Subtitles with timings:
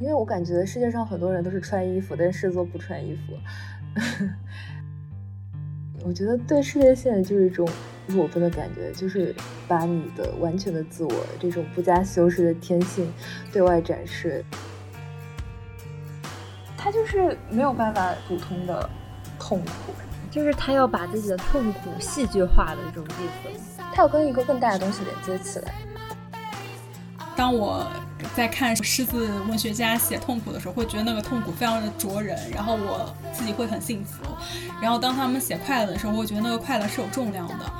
[0.00, 3.34] 因为我感觉世界上很多人都是穿衣服，但是狮子座不穿衣服。
[6.04, 7.66] 我觉得对世界线就是一种
[8.08, 9.34] 裸奔的感觉，就是
[9.66, 13.10] 把你的完全的自我这种不加修饰的天性
[13.52, 14.44] 对外展示。
[16.76, 18.90] 他就是没有办法普通的
[19.38, 19.94] 痛苦，
[20.30, 23.22] 就是他要把自己的痛苦戏剧化的这种意
[23.54, 25.74] 思，他要跟一个更大的东西连接起来。
[27.34, 27.86] 当我
[28.34, 34.22] 在看狮子文学家写痛苦的时候，会觉得那个痛苦非常的灼人，然后我自己会很幸福。
[34.80, 37.72] 然后当他们写快乐的时候，我会觉得那个快乐是有重量的。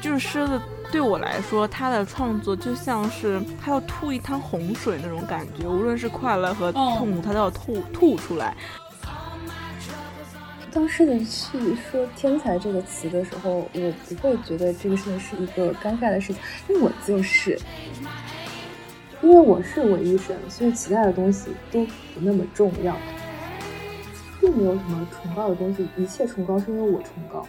[0.00, 8.56] 就是狮子对我来说，他的创作就像是他要吐一滩洪水那种感觉，无论是快乐和痛苦，他都要吐吐出来。
[10.72, 17.60] 当狮子去说“天才”这个词的时候，我不会觉得这个事情是一个尴尬的事情，因为我就是。
[19.22, 22.96] 因为我是唯一神，所以其他的东西都不那么重要，
[24.40, 27.46] 并没有什么崇高的东西，一切崇高是因为我崇高。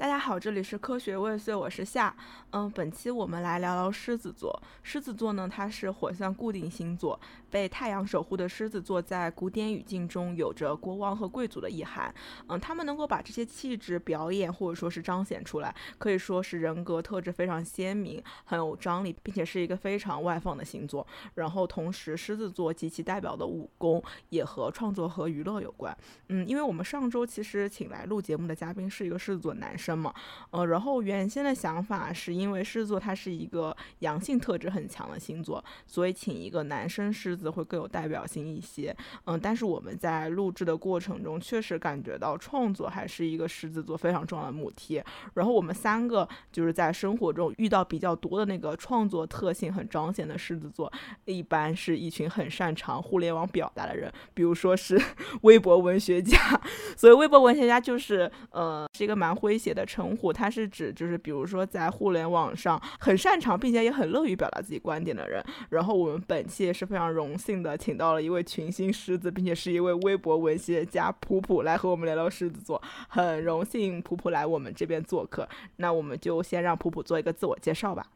[0.00, 2.16] 大家好，这里是科学未遂，我是夏。
[2.52, 4.58] 嗯，本期我们来聊聊狮子座。
[4.82, 7.20] 狮子座呢，它是火象固定星座，
[7.50, 12.12] 被太阳守护的狮子座，在古典语境中有着国王和贵族的意涵。
[12.48, 21.06] 嗯，他们能够把这些气质表演或者说是彰显出来，可以说是人格特质非常鲜明，很有张力，并且是一个非常外放的星座。
[21.34, 25.94] 然后，同时狮子座及其代表的武功也和创作和娱乐有关。
[26.28, 29.89] 嗯，因为我们上周其实请来录节目的嘉宾是一个狮子座男生。
[29.96, 30.12] 嘛，
[30.50, 38.94] 呃，然后原先的想法是因为狮子座它是一个阳性特质很强的星座，所以请一个男生狮子会更有代表性一些。
[39.24, 45.02] 嗯，但是我们在录制的过程中，确实感觉到创作还是一个狮子座非常重要的母题。
[45.34, 50.92] 然后我们三个就是在生活中遇到比较多的那个创作特性很彰显的狮子座，
[51.24, 55.00] 一般是一群很擅长互联网表达的人，比如说是
[55.42, 56.38] 微博文学家。
[56.96, 59.79] 所以微博文学家就是呃是一个蛮诙谐的。
[59.84, 65.44] 称呼，它是指就是比如说在互联网上很擅长并且也很乐于表达自己观点的人。
[65.68, 72.80] 然后我们本期也是非常荣幸的，请到了一位群星狮子，并且是一位微博文学家普普来和我们聊聊狮子座。
[73.08, 78.06] 很荣幸普普来我们这边做客，那我们就先让普普做一个自我介绍吧。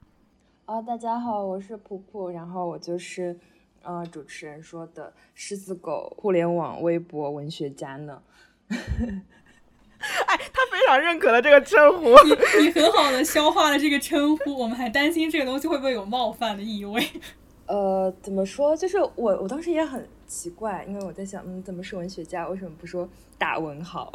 [0.66, 3.38] 啊，大家好，我是普普，然后我就是
[3.82, 8.22] 呃主持人说的狮子狗互联网微博文学家呢。
[10.74, 17.08] 非常认可的这个称呼， 你你很好的消化了这个称呼， 我们还担心这个东西会不会有冒犯的意味。
[17.66, 18.76] 呃，怎么说？
[18.76, 22.48] 就是我我当时也很奇怪，因为我在想，嗯，怎么是文学家？
[22.48, 23.08] 为什么不说
[23.38, 24.10] 打文豪？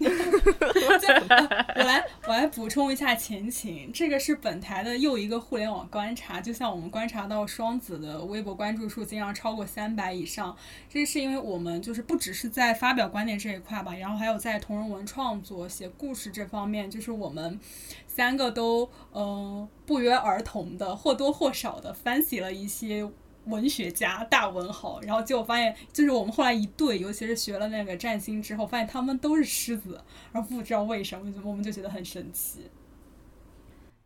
[0.00, 3.90] 我来，我来补充一下前情。
[3.92, 10.56] 这个是本台的又一个互联网观察，就像我们观察到双子的微博关注数经常超过三百以上，
[10.88, 17.58] 这是因为我们就是不只是在发表观点这一块吧，然后还有在同人文创作、写故事这方面，就是我们
[18.06, 23.08] 三个都嗯不约而同的或多或少的翻写了一些。
[23.48, 30.00] 文学家大文豪，然后结果发现，就是我们后来一对，尤其是学了那个占星之后，发现他们都是狮子，
[30.32, 32.70] 然后不知道为什么，我们就觉得很神奇。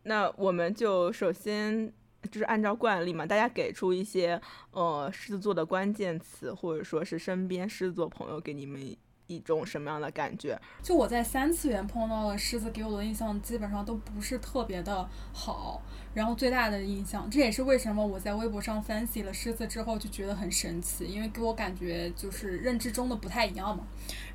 [0.03, 1.91] 那我们就首先
[2.31, 8.95] 就是按照惯例嘛，大家给出一些呃狮子座的关键词，或者说是身边狮子座朋友给你们。
[9.27, 10.59] 一种什么样的感觉？
[10.81, 15.81] 就我在三次元碰到的狮子，给我的印象基本上都不是特别的好。
[16.13, 23.83] 然后最大的印象，这也是为什么我在微博上分析了狮子之后就觉得很神奇，因为给我感觉就是认知中的不太一样嘛。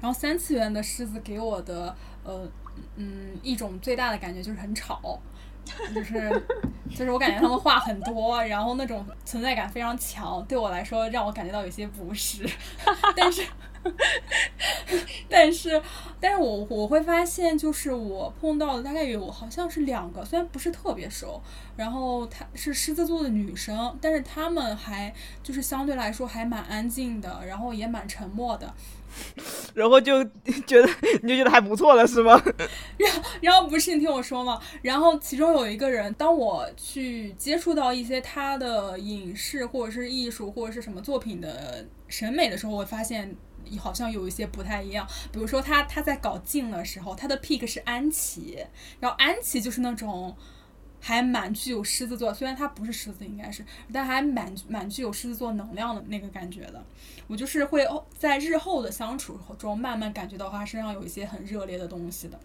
[0.01, 1.95] 然后三次元的狮子给我的
[2.25, 2.49] 呃
[2.97, 5.21] 嗯一种最大的感觉就是很吵。
[5.95, 6.43] 就是
[6.89, 12.49] 就是我感觉他们话很多，然后那种存在感非常强，对我来说让我感觉到有些不适。
[13.15, 13.43] 但是
[15.29, 15.81] 但是
[16.21, 21.41] 但是我我会发现，就是我碰到的大概有好像是两个，虽然不是特别熟，
[21.77, 28.75] 然后她是狮子座的女生，但是她们还就是相对来说还蛮安静的，然后也蛮沉默的。
[29.75, 30.23] 然后就
[30.67, 30.89] 觉得
[31.23, 32.41] 你就觉得还不错了是吗？
[32.99, 43.35] 然后然后不是你听我说嘛，然后其中有一个人，当我去接触到一些他的影视或者是艺术或者是什么作品的审美的时候，我发现
[43.77, 45.05] 好像有一些不太一样。
[45.33, 48.65] 比如说他他在搞镜的时候，他的 pick 是安琪，
[49.01, 50.37] 然后安琪就是那种。
[51.01, 56.85] 还蛮具有狮子座，虽然他不是狮子，应该是，但还蛮蛮具有狮子座能量的那个感觉的。
[57.29, 57.87] 我就是会
[58.19, 62.41] 在日后的相处中，慢慢感觉到他身上有一些很热烈的东西的。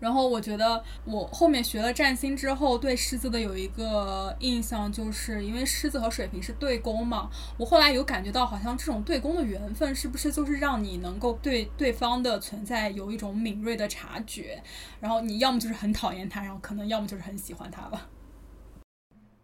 [0.00, 7.30] 然后我觉得我后面学了占星之后，对狮子的有一个印象，就是因为狮子和水瓶是对宫嘛。
[7.56, 14.62] 我后来有感觉到，好像这种对宫的缘分，是不是就是让你能够对对方的存在有一种敏锐的察觉？
[15.00, 18.08] 然后你要么就是很讨厌他，然后可能要么就是很喜欢他吧。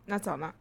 [0.06, 0.52] 那早呢？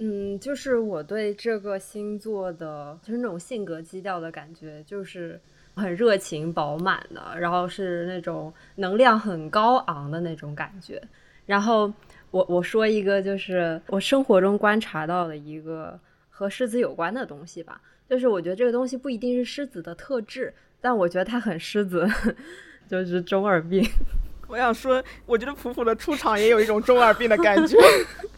[0.00, 5.40] 嗯，就是我对这个星座的，就是那种性格基调的感觉，就是
[5.74, 11.02] 很热情饱满的，然后是那种能量很高昂的那种感觉。
[11.46, 11.92] 然后
[12.30, 15.98] 我我说一个，就是我生活中观察到的一个
[16.28, 22.08] 和狮子有关的东西吧，就是我觉得这个东西不一定是狮子的特质，但我觉得它很狮子，
[22.88, 23.84] 就是中二病。
[24.46, 27.76] 我想说，我觉得普普的出场也有一种中二病的感觉。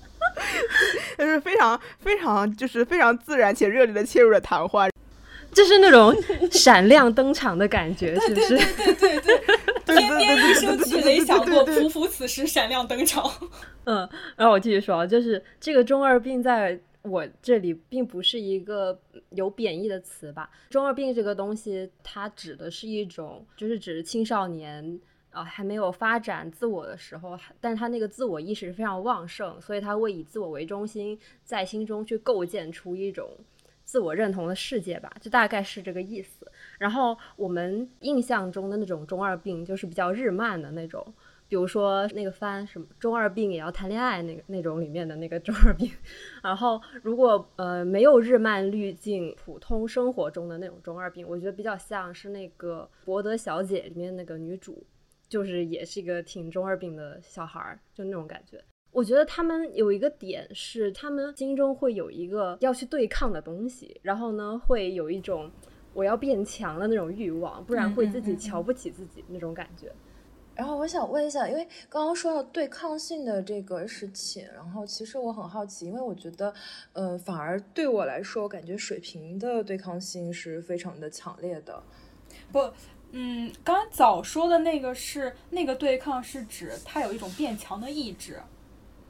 [1.21, 4.89] 就是非常非常就是非常自然且热烈的切入了谈话，
[5.53, 6.15] 就是那种
[6.51, 8.57] 闪亮登场的感觉，是不是？
[8.57, 9.39] 对对对对
[9.85, 13.31] 对，天 边一声巨雷响过，匍匐此时闪亮登场。
[13.85, 18.99] 嗯，然后我继续说，就是这个中二病在我这里并不是一个
[19.31, 20.49] 有贬义的词吧？
[20.71, 24.99] 中二病这个东西，它指的是一种，就是指青少年。
[25.31, 33.31] 啊，还没有发展自我的时候，但是他那个自我意识非常旺盛，所以他会以自我为中心，在心中去构建出一种
[33.85, 36.51] 自我认同的世界吧，就大概是这个意思。
[36.79, 41.05] 然后我们印象中的那种中二病，就是比较日漫的那种，
[41.49, 45.91] 比如说那个番什么“中二病也要谈恋爱”那个那种里面的那个 中二病。
[46.43, 54.85] 然后如果呃没有日漫滤镜，普通生活中的那种中二病，我觉得比较像是那个《博德小姐》里面那个女主。
[55.31, 58.63] 就是也是一个挺中二病的小孩儿，就那种感觉。
[58.91, 65.49] 我觉得他们有一个点是，他们心中会有一个要去对抗的东西，然后呢，会有一种
[65.95, 69.93] 我要变强的那种欲望，不然会自己瞧不起自己那种感觉。
[70.57, 76.53] 然后我想问一下，因为刚刚说到对抗性的这个事情，然后其实我很好奇，因为我觉得，
[76.95, 81.81] 嗯，反而对我来说，我感觉水瓶的对抗性是非常的强烈的，
[82.51, 82.59] 不。
[83.13, 88.41] 嗯，刚刚早说的那个是那个对抗，是指他有一种变强的意志，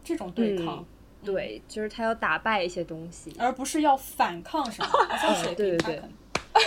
[0.03, 0.85] 这种对抗，
[1.25, 4.91] 对，就是他要打败一些东西，而不是要反抗什么。
[5.21, 6.03] 像水瓶，对对对。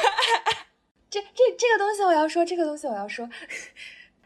[1.10, 3.30] 这这这个东西我要说，这个东西我要说。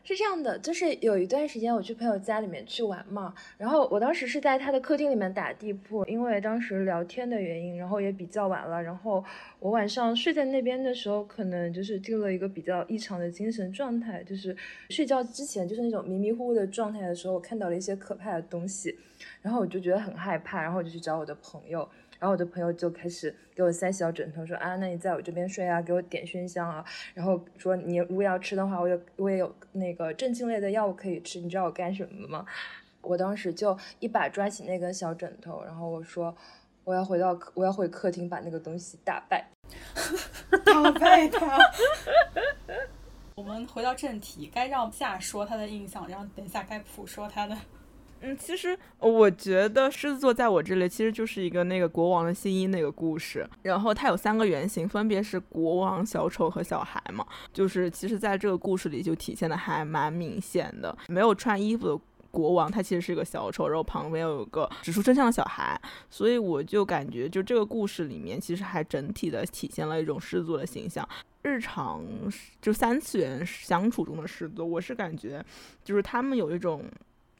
[0.07, 9.21] 是这样的，就是有一段时间我去朋友家里面去玩嘛，然后我当时是在他的客厅里面打地铺，因为当时聊天的原因，然后也比较晚了，然后
[9.59, 14.55] 我晚上睡在那边的时候，可能就是进了一个比较异常的精神状态，就是
[14.91, 18.97] 睡觉之前就是那种迷迷糊糊的状态的时候，我看到了一些可怕的东西，
[19.41, 21.85] 然后我就觉得很害怕，然后我就去找我的朋友。
[22.19, 26.83] 然后我的朋友就开始给我塞小枕头，说啊，那你在我这边睡啊，给我点熏香啊，
[27.13, 32.45] 然后说你如果要吃的话，我有我也有那个镇静类的药物可以吃，你知道我干什么吗？
[33.01, 36.35] 我当时就一把抓起那根小枕头，然后我说
[36.83, 39.47] 我要回到我要回客厅把那个东西打败，
[40.65, 41.57] 打败他。
[43.35, 47.55] 我们回到正题，该让夏说他的印象，然后等一下该普说他的。
[48.21, 57.25] 嗯，其实我觉得狮子座在我这里其实就是一个那个国王的新衣那个故事，然后它有三个原型，分别是国王、小丑和小孩嘛。
[57.53, 71.07] 就是其实在这个故事里就体现的还蛮明显的，没有穿衣服的国王他其实是个小丑，然后旁边有个指出真相的小孩，所以我就感觉就这个故事里面其实还整体的体现了一种狮子座的形象。
[71.43, 72.03] 日常
[72.59, 75.45] 就三次元相处中的狮子，我是感觉
[75.83, 76.83] 就是他们有一种。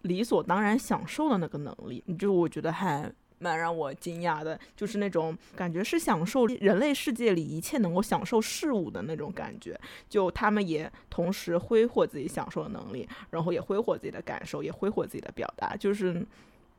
[0.07, 9.79] 理所当然享受的那个能力，就我觉得还蛮让我惊讶的，就是那种感觉是享受人类世界里一切能够享受事物的那种感觉。
[10.09, 16.25] 就他们也同时挥霍自己享受的能力，然后也挥霍自己的感受，也挥霍自己的表达，就是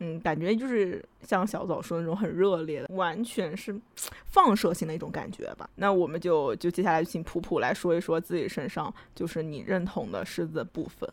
[0.01, 3.81] 嗯，感觉就是像小枣说的那种很热烈的，完全是
[4.25, 5.69] 放射性的一种感觉吧。
[5.77, 11.09] 那我们就就接下来请普普来说一说自己身上就是你认同的狮子部分。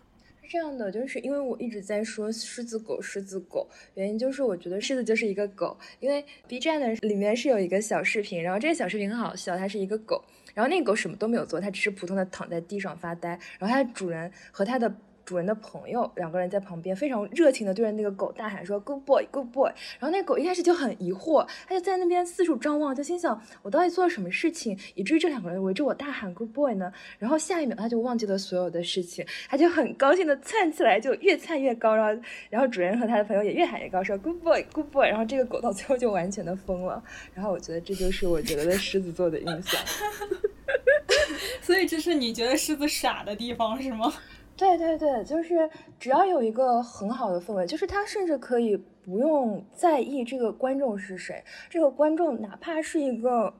[0.45, 10.23] 是这样的，就是因为我一直在说狮子狗，狮子狗，原因就是我觉得狮子就是一个狗，因为 B 站的里面是有一个小视频，然后这个小视频很好笑，它是一个狗，
[10.53, 14.95] 然后那个狗什么都没有做，它只是普通的躺在地上发呆，然后它的主人和它的。
[15.25, 26.93] 主人的朋友两个人在旁边非常热情的对着那个狗大喊说 “Good boy, Good boy”，然后那个狗一开始就很疑惑，它就在那边四处张望，就心想我到底做了什么事情，以至于这两个人围着我大喊 “Good boy” 呢？
[27.17, 37.03] 然后下一秒它就忘记了所有的事情，它就很高兴的窜起来，就越窜越高，然后然后主人和他的朋友也越喊越高，说 “Good boy, Good boy”，然后这个狗到最后就完全的疯了。
[37.33, 39.81] 然后我觉得这就是我觉得的狮子座的印象。
[41.61, 44.13] 所以这是你觉得狮子傻的地方是吗？
[44.57, 45.69] 对对对，就是
[45.99, 53.53] 只要有一个很好的氛围，就是他甚至可以不用在意这个观众是谁，这个观众哪怕是一个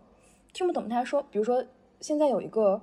[0.53, 1.63] 听不懂他说，比如说
[1.99, 2.81] 现在有一个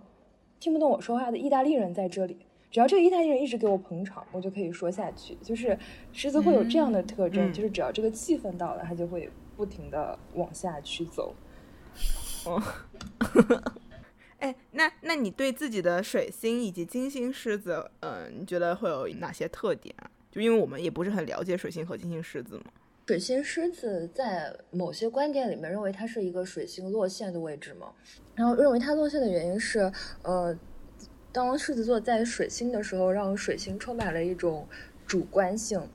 [0.60, 5.34] 听不懂我说话的意大利人在这里，只要这个意大利人一直给我捧场，我就可以说下去。
[5.42, 5.78] 就是
[6.12, 11.34] 狮子会有这样的特征，就是只要这个气氛到了，他就会不停的往下去走。
[12.44, 12.62] 哦。
[14.42, 20.10] 哎，那那你对自己的水星以及金星狮子，嗯，你觉得会有哪些特点啊？
[20.32, 22.64] 就因为我们也不是很了解水星和金星狮子嘛。
[23.06, 27.92] 水星狮子在某些观点里面认为它是一个水星落线的位置嘛，
[28.34, 30.58] 然后认为它落线的原因是，呃，
[31.30, 34.66] 当狮子座在水星的时候，让水星充满了一种
[35.06, 35.88] 主观性，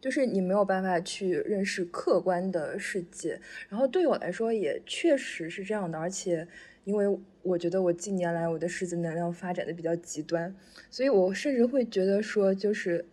[0.00, 3.38] 就是你没有办法去认识客观的世界。
[3.68, 6.48] 然后对我来说也确实是这样的，而且。
[6.84, 10.54] 因为我觉得我近年来我的狮子能量发展的比较极端，
[10.90, 13.04] 所以我甚至会觉得说，就是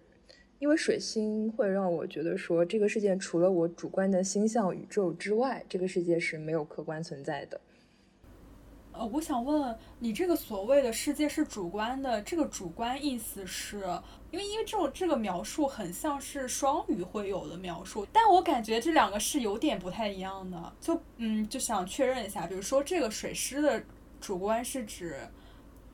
[0.57, 7.61] 因为水星会让我觉得说，这个世界除了我主观的星象宇宙之外，这个世界是没有客观存在的。
[8.99, 13.77] 呃，我想问你，这个所谓的世界是主观的，这个主观意思是
[14.29, 20.73] 因为因为这种这个描述很像是双鱼会有的描述，但我感觉这两个是有点不太一样的。
[20.81, 23.81] 就嗯，就想确认一下，比如说这个水狮的
[24.19, 25.17] 主观是指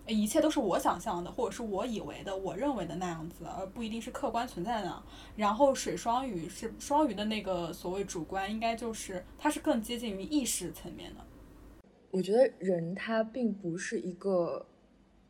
[0.08, 5.04] 一切都是我想象的，或者是我以为的、我认为的那样子，而不一定是客观存在的。
[5.36, 11.22] 然后水双鱼是双鱼的那个所谓主观，应该就是它是更接近于意识层面的。
[12.16, 14.66] 我觉得人他并不是一个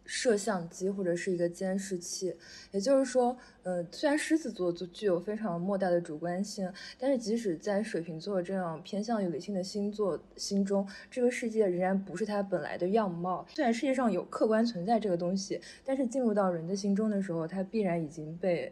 [0.06, 2.32] 摄像机或者是一个监视器，
[2.72, 13.44] 也就是说，呃，虽然狮子座就具有非常莫大的主观性，但是即使在水瓶座这样偏向于理性的星座心中，这个世界仍然不是它本来的样貌。
[13.56, 18.72] 虽然世界上有客观存在这个东西，但是进入到人的心中的时候，它必然已经被。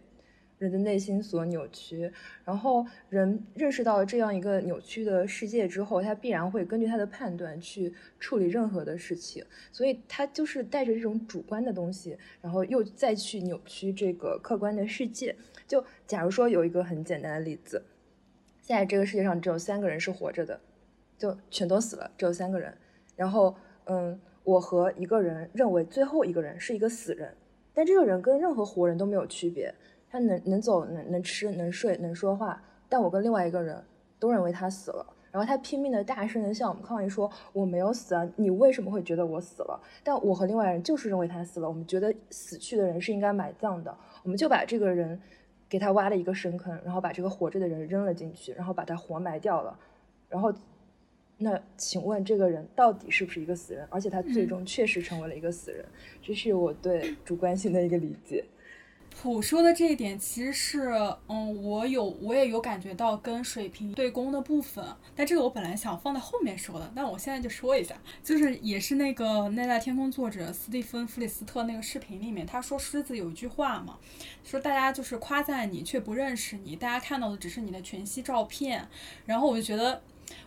[0.57, 2.12] 人的内心所扭曲，
[2.45, 15.36] 然后人认识到了这样一个扭曲的世界之后，他必然会根据他的判断去处理任何的事情，所以他就是带着这种主观的东西，然后又再去扭曲这个客观的世界。
[15.67, 17.83] 就假如说有一个很简单的例子，
[18.62, 20.60] 现在这个世界上只有三个人是活着的，
[21.17, 22.74] 就全都死了，只有三个人。
[23.15, 23.55] 然后，
[23.86, 27.36] 嗯，我和一个人认为最后一个人是一个死人，
[27.74, 29.74] 但这个人跟任何活人都没有区别。
[30.13, 33.84] 他能能走，能能吃，能睡，能说话，但我跟另外一个人
[34.20, 35.03] 都认为他死了。
[35.32, 45.20] 然后他拼命的大声的向我们抗议说：“我没有死啊，你为什么会觉得我死了？”但我和另外人就是认为他死了，我们觉得死去的人是应该埋葬的，我们就把这个人
[45.67, 49.75] 给他挖了一个深坑，然后把这个活着的人扔了进去，然后把他活埋掉了。
[50.29, 50.53] 然后，
[51.39, 53.88] 那请问这个人到底是不是一个死人？
[53.89, 55.84] 而且他最终确实成为了一个死人，
[56.22, 58.46] 这是我对主观性的一个理解。
[59.22, 60.91] 普说的这一点其实是，
[61.27, 64.84] 嗯，我有我也有感觉到跟水瓶对攻的部分，
[65.15, 73.98] 但这个我本来想放在后面说的，但我现在就说一下，就是也是那个《奈在天空》作者斯蒂芬·弗里斯特那个视频里面，他说狮子有一句话嘛，
[74.43, 78.88] 说大家就是夸赞你却不认识你，大家看到的只是你的全息照片，
[79.25, 80.01] 然后我就觉得。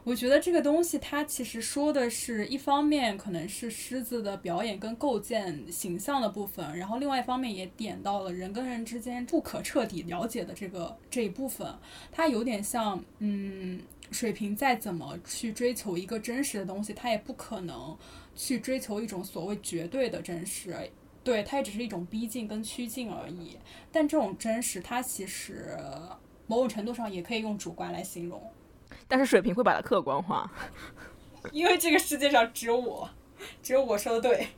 [0.05, 11.67] 我觉得这个东西，它其实说的是一方面可能是狮子的表演跟构建形象的部分，然后另外一方面也点到了人跟人之间不可彻底了解的这个这一部分。
[12.13, 17.97] 它有点像，嗯，水瓶再怎么去追求一个真实的东西，它也不可能
[18.37, 20.77] 去追求一种所谓绝对的真实，
[21.25, 23.59] 对，它也只是一种逼近跟趋近而已。
[23.91, 25.77] 但这种真实，它其实
[26.47, 28.41] 某种程度上也可以用主观来形容。
[29.09, 30.51] 但是水瓶会把它客观化，
[31.53, 33.09] 因为这个世界上只有我，
[33.63, 34.49] 只有我说的对。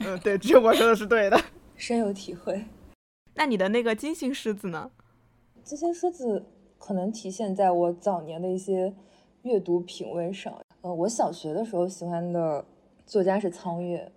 [0.00, 1.40] 嗯，对，只有我说的是对的，
[1.76, 2.64] 深有体会。
[3.34, 4.90] 那你的那个金星狮子呢？
[5.62, 6.44] 金星狮子
[6.78, 8.94] 可能体现在我早年的一些
[9.42, 10.52] 阅读品味上。
[10.80, 12.64] 呃，我小学的时候喜欢的
[13.06, 14.10] 作家是苍月，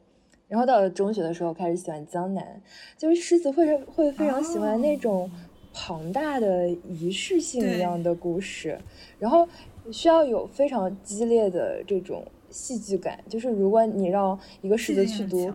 [0.48, 2.62] 然后到了中学的时候开始喜欢江南，
[2.98, 5.30] 就是狮子会会非常喜欢那种。
[5.74, 8.80] 庞大的仪式性一样的故事，
[9.18, 9.48] 然后
[9.92, 13.24] 需要有非常激烈的这种戏剧感。
[13.30, 15.54] 就是如果你让一个狮子去读，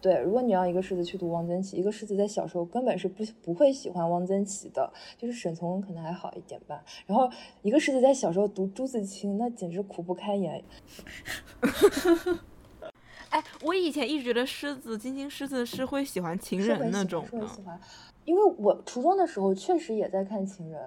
[0.00, 6.82] 对，如果你让一个狮子去读汪曾祺，一个狮子在小时候根本是不不会喜欢汪曾祺的，就是沈从文可能还好一点吧。
[7.06, 7.30] 然后
[7.62, 10.64] 一个狮子在小时候读朱自清，那简直苦不堪言。
[13.30, 17.48] 哎，我以前一直觉得狮子金星狮子是会喜欢情人那种的。
[18.24, 20.80] 因为我初中的时候确实也在看情人，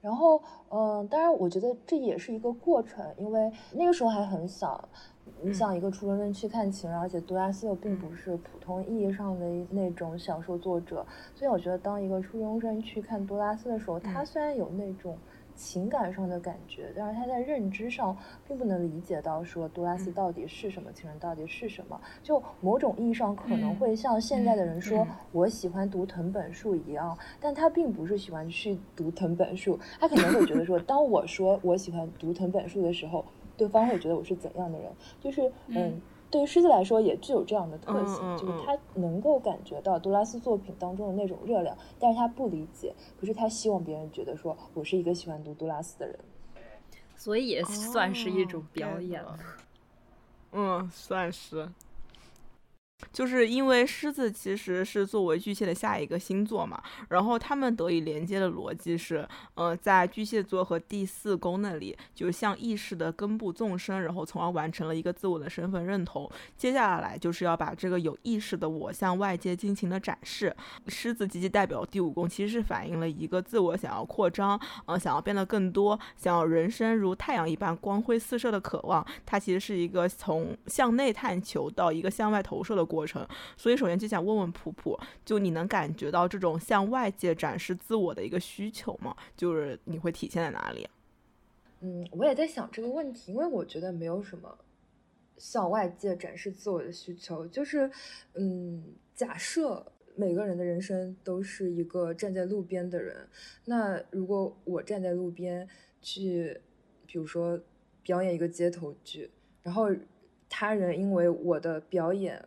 [0.00, 4.88] 然后，嗯，当然我觉得这也是一个过程，因为那个时候还很小，
[5.42, 15.16] 你想一个初中生去看情人，而且杜拉斯又并不是普通意义上的那种小说作者，所以我觉得当一个初中生去看杜拉斯的时候，他虽然有那种。
[15.54, 22.00] 情感上的感觉，但是他在认知上并不能理解到说杜拉斯到底是什么，情人到底是什么。
[22.22, 33.24] 就某种意义上可能会像现在的人说我喜欢读藤本树一样，但他并不是喜欢去读藤本树，他可能会觉得说，当我说我喜欢读藤本树的时候，
[33.56, 34.90] 对方会觉得我是怎样的人？
[35.20, 36.00] 就是嗯。
[36.34, 46.18] 对于狮子来说，也具有这样的特性，就是他能够感觉到杜拉斯作品当中的那种热量，但是他不理解，可是他希望别人觉得说我是一个喜欢读杜拉斯的人，
[47.14, 49.38] 所以也算是一种表演了。
[50.50, 51.68] 嗯，算是。
[53.12, 66.30] 就是因为狮子其实是作为巨蟹的下一个星座嘛，然后他们得以连接的逻辑是，呃，在巨蟹座和第四宫那里，就是向意识的根部纵深，然后从而完成了一个自我的身份认同。
[66.56, 70.54] 接下来就是要把这个有意识的我向外界尽情的展示。
[70.86, 79.04] 狮子积极代表第五宫，其实是反映了一个自我想要扩张，呃，想要变得更多，想要人生如太阳一般光辉四射的渴望。
[79.26, 82.84] 它其实是一个从向内探求到一个向外投射的。
[82.94, 89.16] 过程，所以首先就想问问普普，就你能感觉到这种向外界展示自我的一个需求吗？
[89.36, 90.88] 就是你会体现在哪里？
[91.80, 94.56] 嗯，我也在想这个问题，因为我觉得没有什么
[95.36, 97.90] 向外界展示自我的需求，就是
[98.34, 98.84] 嗯，
[99.14, 99.84] 假设
[100.14, 103.28] 每个人的人生都是一个站在路边的人，
[103.64, 105.68] 那如果我站在路边
[106.00, 106.60] 去，
[107.06, 107.60] 比如说
[108.02, 109.28] 表演一个街头剧，
[109.62, 109.88] 然后
[110.48, 112.42] 他人因为我的表演。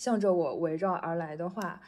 [0.00, 1.78] 向着我围绕而来的话，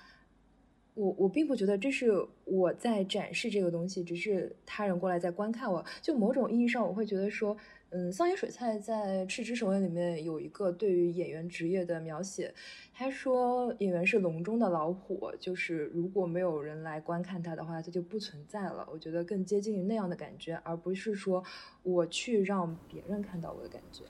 [0.92, 2.12] 我我并不觉得这是
[2.44, 5.82] 我在展示这个东西，只是他人过来在观看我。
[6.02, 7.56] 就某种意义上，我会觉得说，
[7.88, 12.52] 嗯，桑野水菜在《赤之守卫》里面有一个对于演员职业的描写，
[12.92, 18.86] 他说演员是笼中的老虎，就是如果没有人来观看他的话，他就不存在了。
[18.92, 21.42] 我觉得更接近于那样的感觉，而不是说
[21.82, 24.04] 我去让别人看到我的感觉。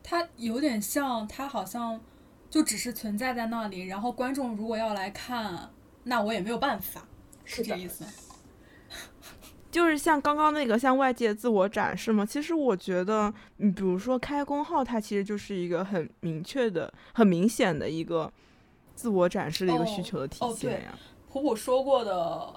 [0.00, 2.00] 他有点像，他好像。
[2.52, 5.70] 就只是存在在那里，然后观众如果要来看，
[6.04, 7.02] 那我也没有办法，
[7.46, 8.04] 是这意思。
[9.72, 18.30] 就是像刚刚那个向外界自我展示嘛，其实我觉得，你比如说开工号，它其实就是一个很明确的、很明显的一个
[18.94, 20.94] 自我展示的一个需求的体现呀。
[21.30, 22.52] 普普说过的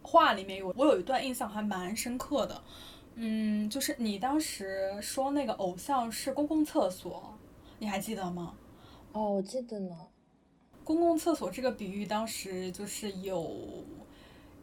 [0.00, 2.62] 话里面有，我有一段印象还蛮深刻的，
[3.16, 7.38] 嗯，就是你当时说那个偶像是公共厕所，
[7.78, 8.54] 你还记得吗？
[9.14, 9.96] 哦，我记得呢。
[10.82, 13.48] 公共厕所这个比喻当时就是有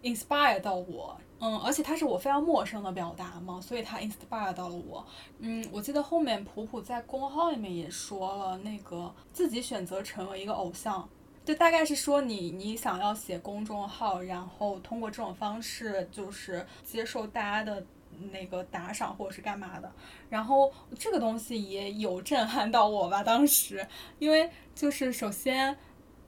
[0.03, 5.03] inspire 到我，嗯，而且它是我非常陌生的表达嘛，所以它 inspire 到了我。
[5.39, 11.09] 嗯，我记得后面普普在公号里面也说了，那个自己选择成为一个偶像，
[11.45, 17.83] 就大概是说你你想要写公众号，然后通过这种方式就是接受大家的。
[18.31, 19.91] 那个打赏或者是干嘛的，
[20.29, 23.85] 然后这个东西也有震撼到我吧，当时，
[24.19, 25.77] 因为就是首先，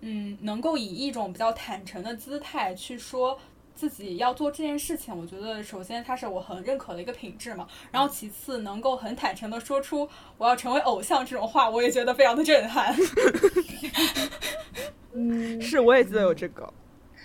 [0.01, 3.39] 嗯，能够以一种比较坦诚的姿态去说
[3.75, 12.95] 自己要做这件事情，我觉得首先它是我很认可的一个品质嘛，然后其次能够很坦诚的说出我要成为偶像这种话，我也觉得非常的震撼。
[15.13, 16.73] 嗯，是，我也记得有这个，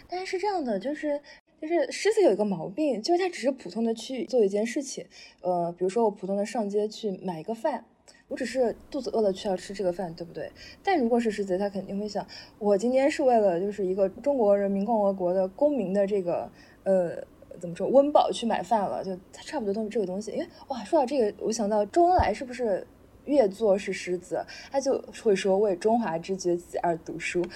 [0.08, 1.20] 但是是这样的，就是。
[1.60, 5.04] 就是狮子有一个毛病，就是他只是普通的去做一件事情，
[5.40, 7.84] 呃，比如说我普通的上街去买一个饭，
[8.28, 10.50] 我只是肚子饿了去要吃这个饭，对不对？
[10.84, 12.24] 但如果是狮子，他肯定会想，
[12.58, 16.48] 我今天是为了就是一个中国人民共和国的公民的这个
[16.84, 17.24] 呃
[17.58, 20.30] 怎么说温饱去买饭了，就他差不多都是这个东西。
[20.30, 22.86] 因为哇，说到这个，我想到周恩来是不是
[23.24, 27.44] 越做是狮子，他就会说为中华之崛起而读书。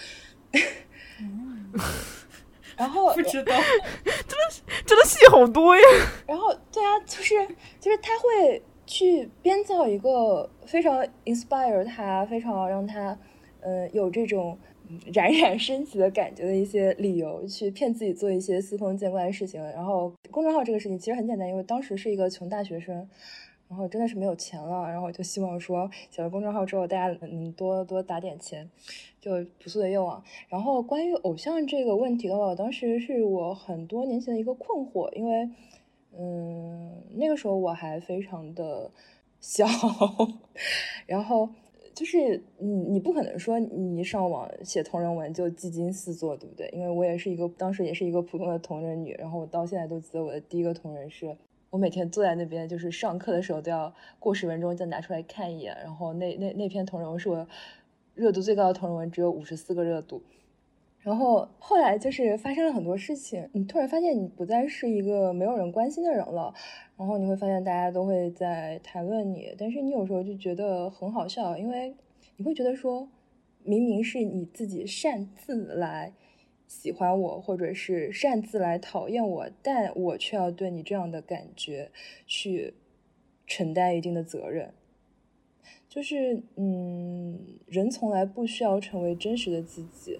[2.76, 3.54] 然后不知道，
[4.04, 5.82] 真的真的戏好多呀。
[6.26, 7.34] 然后对啊，就是
[7.80, 13.16] 就是他会去编造一个非常 inspire 他，非常让他
[13.60, 14.58] 嗯有这种
[15.12, 19.62] 冉冉升起的感觉的一些理由，去骗自己做一些司空见惯的事情。
[19.72, 23.08] 然后公众号这个事情其实很简单，因为当时是一个穷大学生。
[23.72, 28.68] 然后真的是没有钱了，然后我就希望说，写了公众号之后，大家能多多打点钱，
[29.18, 30.22] 就朴素的愿望。
[30.50, 35.48] 然后关于偶像这个问题的话，我当时是我很多年前的一个困惑，因为，
[36.18, 38.90] 嗯，那个时候我还非常的
[39.40, 39.64] 小，
[41.08, 41.48] 然后
[41.94, 46.68] 就是你你不可能说你一上网写同人文就技惊四座，对不对？
[46.74, 51.34] 因为我也是一个当时也是一个普通的同人女，然后我到现在都记得我的第一个同人是。
[51.72, 55.74] 我每天坐在那边，就是上课的时候都要过十分钟再拿出来看一眼。
[55.82, 57.48] 然后那那那篇同人文是我
[58.14, 60.22] 热度最高的同人文，只有五十四个热度。
[61.00, 66.52] 然后后来就是发生了很多事情，你突然发现你不再是一个没有人关心的人了。
[66.98, 71.96] 然后你会发现大家都会在谈论你，但是你有时候就觉得很好笑，因为
[72.36, 73.08] 你会觉得说，
[73.64, 76.12] 明明是你自己擅自来。
[76.74, 81.90] 喜欢我，或者是擅自来讨厌我，但我却要对你这样的感觉
[82.26, 82.72] 去
[83.46, 84.72] 承担一定的责任。
[85.86, 90.18] 就是，嗯，人从来不需要成为真实的自己。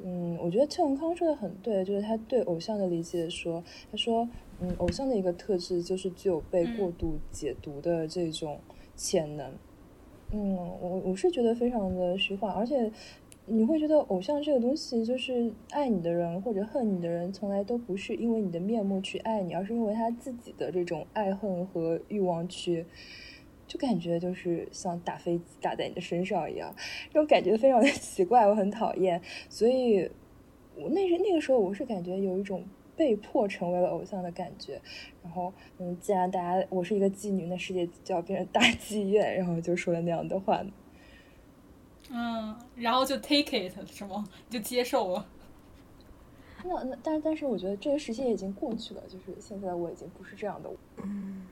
[0.00, 4.28] 嗯，我觉得邱永康说的很对，就是他对偶像的理解说，他说，
[4.60, 8.60] 嗯，偶像的一个特质就是具有被过度解读的这种
[8.94, 9.52] 潜能。
[10.30, 12.92] 嗯，我我是觉得非常的虚幻，而且。
[13.46, 22.86] 你会觉得偶像这个东西，就是爱你的人或者恨你的人，从来都不是因为你的面目去爱你，而是因为他自己的这种爱恨和欲望去，
[23.66, 26.72] 就感觉就是像打飞机打在你的身上一样，
[27.12, 29.20] 这种感觉非常的 奇怪，我很讨厌。
[29.48, 30.08] 所以，
[30.76, 32.64] 我那时那个时候我是感觉有一种
[32.96, 34.80] 被迫成为了偶像的感觉。
[35.20, 40.64] 然后，嗯，既然大家我是一个妓女，那世界就要变成大妓院，然后就说了那样的话。
[42.14, 44.28] 嗯，然后就 take it 是吗？
[44.50, 45.26] 就接受了。
[46.64, 50.70] 那那但但是我觉得这个时期已经过去了，就是现在我已经不是这样的。
[51.02, 51.46] 嗯，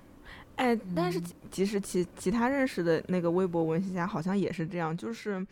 [0.56, 1.20] 哎，但是
[1.50, 5.44] 其实其其他认识的那个微博文学家好像也是这样，就是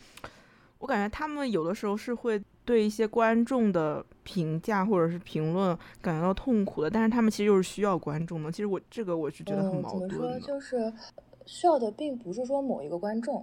[0.78, 8.52] 我感觉他们有的时候是会对一些观众的评价或者是评论感觉到痛苦的，但是他们其实又是需要观众的。
[8.52, 10.08] 其实我这个我是觉得很矛盾。
[10.10, 10.40] 怎么说？
[10.40, 10.92] 就是
[11.46, 13.42] 需要的并不是说某一个观众。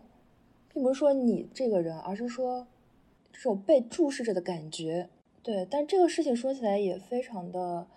[0.75, 2.67] 并不是说你这个人，而是说
[3.31, 5.07] 这种被注视着的感觉。
[5.41, 7.87] 对，但这个事情说起来也非常的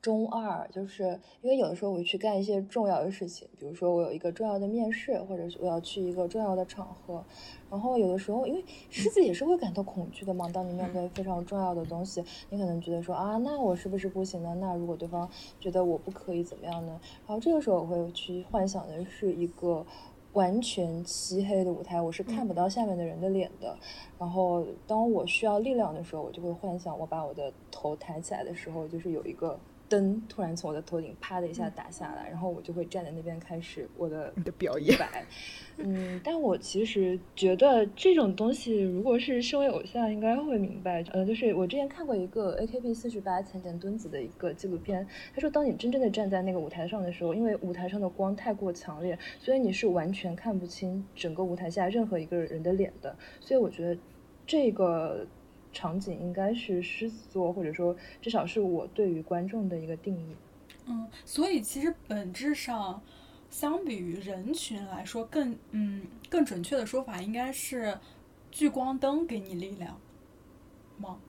[0.00, 7.22] 中二，就是因为有的时候我去干一些重要的事情，比如说我有一个重要的面试，或者是我要去一个重要的场合，
[7.70, 10.48] 然后有的时候因为狮子也是会感到恐惧的嘛。
[10.48, 14.56] 当你面对非常重要的东西，你可能觉得说啊，那我是不是不行呢？
[14.58, 15.28] 那如果对方
[15.60, 16.98] 觉得我不可以怎么样呢？
[17.26, 19.84] 然后这个时候我会去幻想的是一个。
[20.32, 23.76] 完全漆黑的舞台，我是看不到下面的人的脸的。
[24.18, 29.58] 然后，当我需要力量的时候，我就会幻想，我把我的头抬起来的时候，就是有一个。
[29.92, 34.98] 灯突然从我的头顶啪的一下打下来，然后我就会站在那边开始我的你的表演。
[35.76, 41.04] 嗯，但我其实觉得这种东西，如果是身为偶像，应该会明白。
[41.12, 53.14] 呃，就是我之前看过一个 AKB 四十八前田敦子的一个纪录片，他说，当你真正的站在那个舞台上的时候，因为舞台上的光太过强烈，所以你是完全看不清整个舞台下任何一个人的脸的。
[53.40, 54.00] 所以我觉得
[54.46, 55.26] 这个。
[55.72, 60.36] 场景应该是狮子座，或者说至少是我对于观众的一个定义。
[60.86, 63.02] 嗯，所以其实本质上，
[63.48, 67.98] 相比于人群来说，更嗯更准确的说法应该是
[68.50, 70.00] 聚光灯给你力量
[70.98, 71.20] 吗？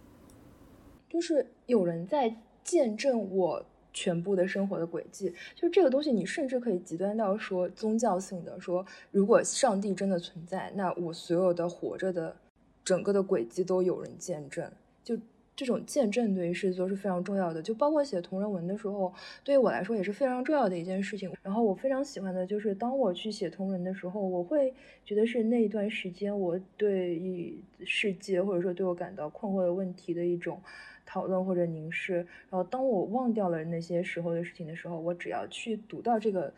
[1.10, 5.34] 就是有人在见证我全部的生活的轨迹。
[5.56, 12.36] 就这个东西，你甚至可以极端到说宗教性的，说如果上帝真的存在，那我所有的活着的。
[12.84, 14.72] 整个的轨迹都有人见证，
[15.04, 15.18] 就
[15.56, 17.62] 这种见证对于狮子座是非常重要的。
[17.62, 21.32] 就包括写同人文的时候，对于我来说也是非常重要的一件事情。
[21.42, 24.74] 然后我非常喜欢的就是，当我去写同人的时候，我会
[25.06, 30.60] 觉得是那一段时间我对于世界或者说对我感到困惑的问题的一种
[31.06, 32.16] 讨论或者凝视。
[32.16, 36.52] 然后当我忘掉了那些时候的事情的时候，我只要去读到这个。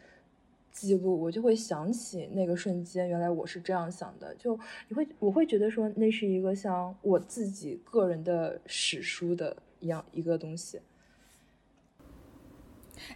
[0.75, 4.35] 记录，我就会想起那个瞬间，原来我是这样想的。
[4.35, 4.59] 就
[4.89, 10.81] 你会，我会觉得说，那是一个像我自己个人的史书的一样一个东西。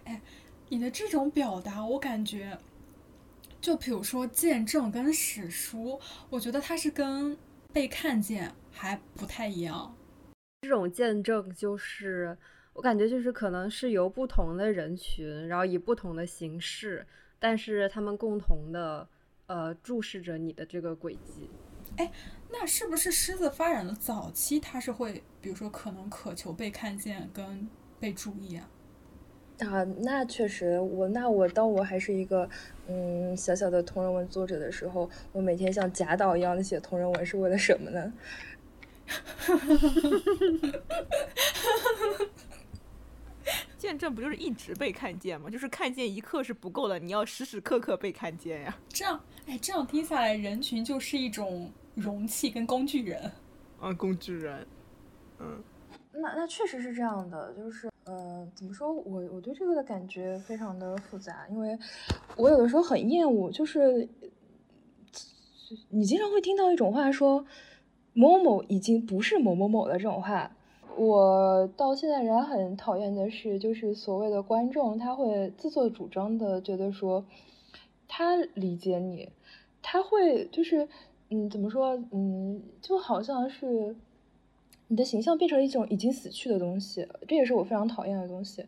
[0.06, 0.22] 哎，
[0.70, 2.58] 你的这种表达，我感觉，
[3.60, 7.38] 就比如说见证跟史书，我觉得它是跟
[7.74, 9.94] 被看见还不太一样。
[10.62, 12.38] 这种见证就是，
[12.72, 17.06] 我感觉就是可能是由不同的人群，然后以不同的形式。
[17.40, 19.08] 但是他们共同的，
[19.48, 21.50] 呃，注视着你的这个轨迹。
[21.98, 22.12] 哎，
[22.52, 27.68] 那是不是狮子发展的早期，它是会，比如说可能渴求被看见跟
[28.00, 28.70] 被注意啊？
[29.60, 32.48] 啊，那确实，我那我当我还是一个
[32.88, 38.14] 嗯小小的同人文作者的时候，我每天像贾导一样的写同人文是为了什么呢？
[43.80, 45.50] 见证不就是一直被看见吗？
[45.50, 48.78] 就是看见一刻是不够的，你要时时刻刻被看见呀。
[48.90, 53.32] 这样，哎，这样听下来，人群就是一种容器跟工具人。
[53.80, 54.68] 啊，工具人。
[55.40, 55.64] 嗯，
[56.12, 61.80] 那那确实是这样的，就是呃，怎么说我我对这个的感觉非常的复杂，因为
[62.36, 64.06] 我有的时候很厌恶，就是
[65.88, 67.46] 你经常会听到一种话说
[68.12, 70.52] 某某某已经不是某某某的这种话。
[70.98, 77.26] 我到现在仍然很讨厌的是，就是所谓的观众，他会自作主张的觉得说
[78.08, 79.30] 他理解你，
[79.82, 80.88] 他会就是
[81.30, 83.96] 嗯，怎么说嗯，就好像是。
[84.92, 88.66] 你的形象变成了一种已经死去的东西，这也是我非常讨厌的东西。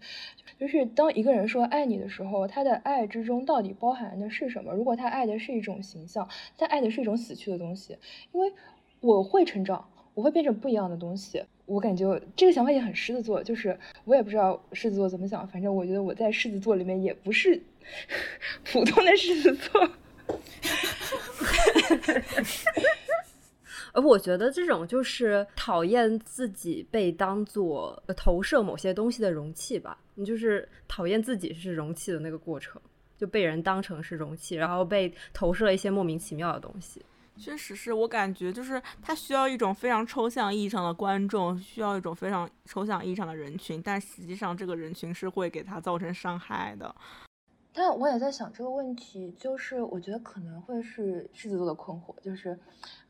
[0.59, 4.71] 就是当一个人说爱你的时候，他的爱之中到底包含的是什么？
[4.71, 6.29] 如果他爱的是一种形象，
[6.59, 7.97] 他爱的是一种死去的东西。
[8.33, 8.53] 因为
[8.99, 11.43] 我会成长，我会变成不一样的东西。
[11.65, 17.61] 我感觉这个想法也很狮子座，就是我也不知道狮子座怎么想，反正我觉得我在狮子座里面也不是
[18.65, 19.89] 普通的狮子座。
[23.93, 32.81] 而 我觉得这种就是讨厌自己被当做投射某些东西的容器吧，你就是讨厌自己是容器的那个过程，
[33.17, 37.01] 就被人当成是容器，然后被投射了一些莫名其妙的东西。
[37.37, 46.93] 确实是我感觉就是他需要一种非常抽象意义上的观众，需要一种非常抽象意义上的人群，但实际上这个人群是会给他造成伤害的。
[47.73, 52.59] 但我也在想这个问题，就是我觉得可能会是狮子座的困惑，就是，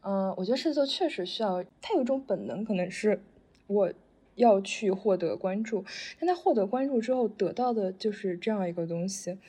[0.02, 3.24] 嗯，我觉得狮子座确实需要，他有一种本能，可能是
[3.66, 3.92] 我
[4.36, 5.84] 要去获得关注，
[6.20, 9.40] 但他获得关注之后得到的就是这样一个东西，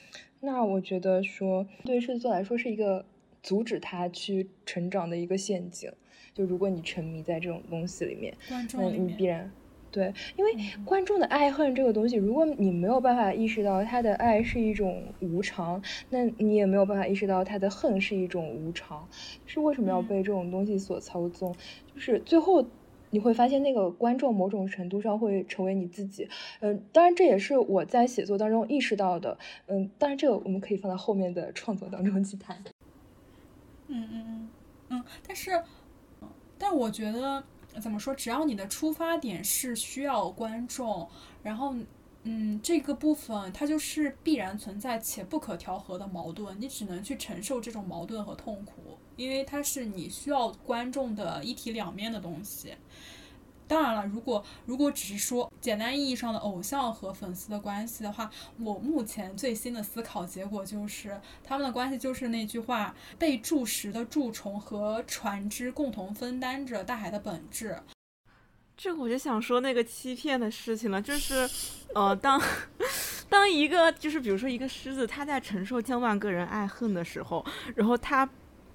[0.40, 3.04] 那我觉得说对于狮子座来说是一个
[3.42, 5.90] 阻止他去成长的一个陷阱，
[6.34, 9.50] 就如果你沉迷在这种东西里面，那你必然。
[9.90, 10.54] 对，因为
[10.86, 19.06] 观众的爱恨这个东西，如果你没有办法意识到他的爱是一种无常，那你也没有办法意识到他的恨是一种无常。
[19.44, 21.54] 是为什么要被这种东西所操纵？
[21.94, 22.66] 就是最后
[23.10, 26.26] 你会发现，那个观众某种程度上会成为你自己。
[26.60, 29.36] 嗯，当然这也是我在写作当中意识到的。
[29.66, 32.64] 嗯，当然这个我们可以放在后面的创作当中去谈。
[33.92, 34.50] 嗯嗯嗯
[34.88, 35.62] 嗯，但是，
[36.58, 37.44] 但我觉得。
[37.80, 38.14] 怎么说？
[38.14, 41.08] 只要你的出发点是需要观众，
[41.42, 41.74] 然后，
[42.22, 52.74] 嗯，这个部分它就是必然存在且不可调和的矛盾，你只能去承受这种矛盾和痛苦，因为它是你需要观众的一体两面的东西。
[53.72, 67.78] 当然了，如果如果只是说简单意义上的偶像和粉丝的关系的话，我目前最新的思考结果就是，他们的关系就是那句话：被注食的蛀虫和船只共同分担着大海的本质。
[68.76, 71.48] 这个我就想说那个欺骗的事情了，就是，
[71.94, 72.38] 呃，当
[73.30, 77.42] 当一个就是比如说一个狮子，他在承受千万个人爱恨的时候，
[77.74, 78.28] 然后他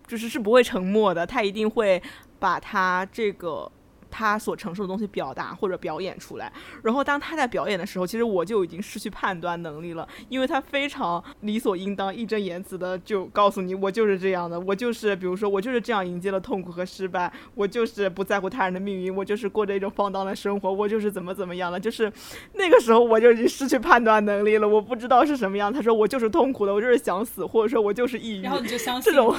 [0.07, 2.01] 就是是不会沉默的，他一定会
[2.39, 3.71] 把他这个。
[4.09, 6.51] 他所承受的东西表达或者表演出来，
[6.83, 22.11] 然后当他在表演的时候，其实我就已经失去判断能力了，因为他非常理所应当、义正言辞的就告诉你，我就是这样的，我就是，比如说我就是这样迎接了痛苦和失败，我就是不在乎他人的命运，我就是过着一种放荡的生活，我就是怎么怎么样了，就是
[22.53, 25.71] 那个时候我就已经失去判断能力了，我不知道是什么样。
[25.71, 29.35] 他说我就是痛苦的，我就是想死，或者说我就是抑郁，然后你就相信这种，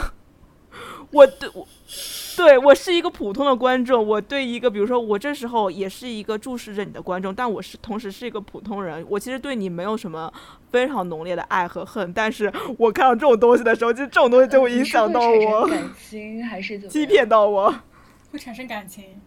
[1.11, 1.67] 我对我。
[2.39, 10.33] 对我是一个普通的观众，我对一个，比如说我这时候也是一个注视着你的观众，但我是同时是一个普通人，我其实对你没有什么
[10.71, 17.75] 非常浓烈的爱和恨，但是我看到这种东西的时候，其实这种东西就会影响到我，感情还是怎 欺骗到我，
[18.31, 19.21] 会产生感情，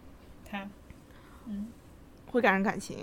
[0.50, 0.66] 他，
[1.46, 1.66] 嗯，
[2.30, 2.96] 会感生感情。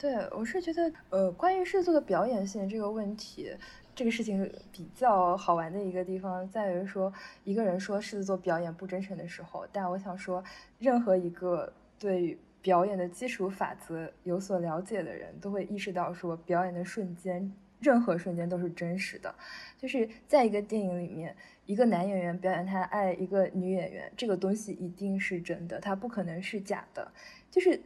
[0.00, 3.50] 对，我是觉得，呃，关于制作的表演性这个问题。
[3.98, 10.40] 这个事情比较好玩的一个地方在于说，一个人说狮子座表演不真诚的时候，但我想说，
[10.78, 19.34] 任何一个对表演的基础法则有所了解的人都会意识到，说表演的瞬间，任何瞬间都是真实的。
[19.76, 21.34] 就是在一个电影里面，
[21.66, 27.10] 一个男演员表演他爱一个女演员，这个东西一定是真的，它不可能是假的。
[27.50, 27.80] 就是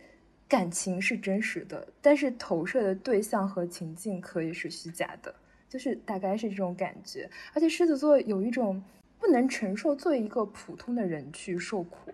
[0.47, 5.35] 感情是真实的，但是投射的对象和情境可以是虚假的。
[5.73, 8.83] 就是大概是这种感觉，而且狮子座有一种
[9.19, 12.13] 不能承受作为一个普通的人去受苦，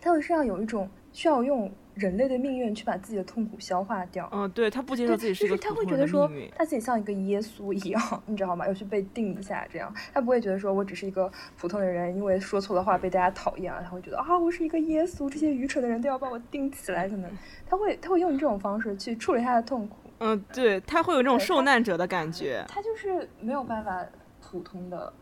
[0.00, 4.28] 他会身上有一种需要用人类的命运去把自己的痛苦消化掉。
[4.32, 8.66] 嗯，对他不接受自己是一个他会觉得说他自己像一个耶稣一样，你知道吗？
[8.66, 17.30] 要去被定一下这样，他不会觉得说我只是一个普通的人，因为说错的话被大家讨厌了，他会觉得啊，我是一个耶稣，这些愚蠢的人都要把我定起来，可能
[17.68, 19.96] 他会他会用这种方式去处理他的痛苦。
[20.18, 24.04] 嗯，对他会有这种受难者的感觉，他就是没有办法
[24.40, 25.12] 普通的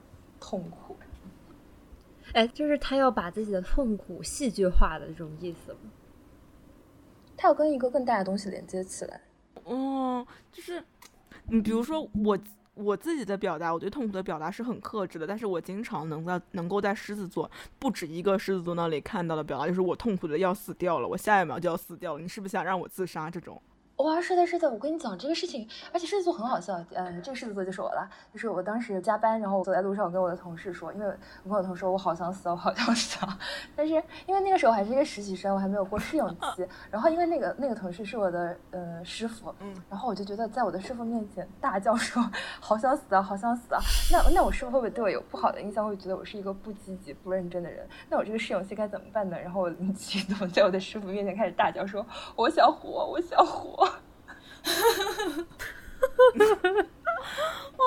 [0.41, 0.97] 痛苦，
[2.33, 5.79] 哎，就是他要把自己的痛苦戏剧化的这种意思吗？
[7.37, 9.21] 它要跟一个更大的东西连接起来。
[9.65, 10.83] 哦，就是，
[11.49, 12.39] 你比如说我
[12.73, 23.61] 我自己的表达，我对痛苦的表达是很克制的，但是我经常能在能够在狮子座不止一个狮子座那里看到的表达，就是我痛苦的要死掉了，我下一秒就要死掉了，你是不是想让我自杀这种？
[23.97, 31.07] 哇，是的，是的，我跟你讲这个事情，而且狮子座很好笑，嗯，这个狮子座就是我了，就是我当时加班，然后我走在路上，我跟我的同事说，因为
[31.45, 33.19] 我跟我同事说，我好想死，我好想死，
[33.75, 33.95] 但是
[34.27, 42.23] 因为那个时候还是一个实习生，我还没有过试用期，然后因为那个那个同事是我的呃师傅，嗯，然后我就觉得在我的师傅面前大叫说
[42.61, 43.81] 好想死啊，好想死啊，
[44.13, 47.89] 那那我师傅会不会对我有不好的印象，会觉得我是一个不积极、不认真的人？
[48.11, 49.39] 那我这个试用期该怎么办呢？
[49.41, 52.05] 然后我灵机一动，在我的师傅面前开始大叫说
[52.37, 53.86] 我想活，我想活。
[54.67, 56.83] 哈哈哈哈哈！
[57.77, 57.85] 哈，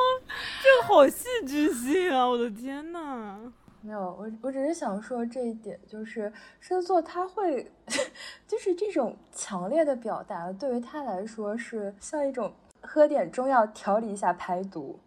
[0.63, 2.27] 这个好戏剧性啊！
[2.27, 3.37] 我的天呐！
[3.81, 7.71] 没有，我我只是想说这一点，就是狮子座他会，
[8.47, 14.99] 就是这种强烈的表达，对于他来说是像一种喝点中药调理一下排毒，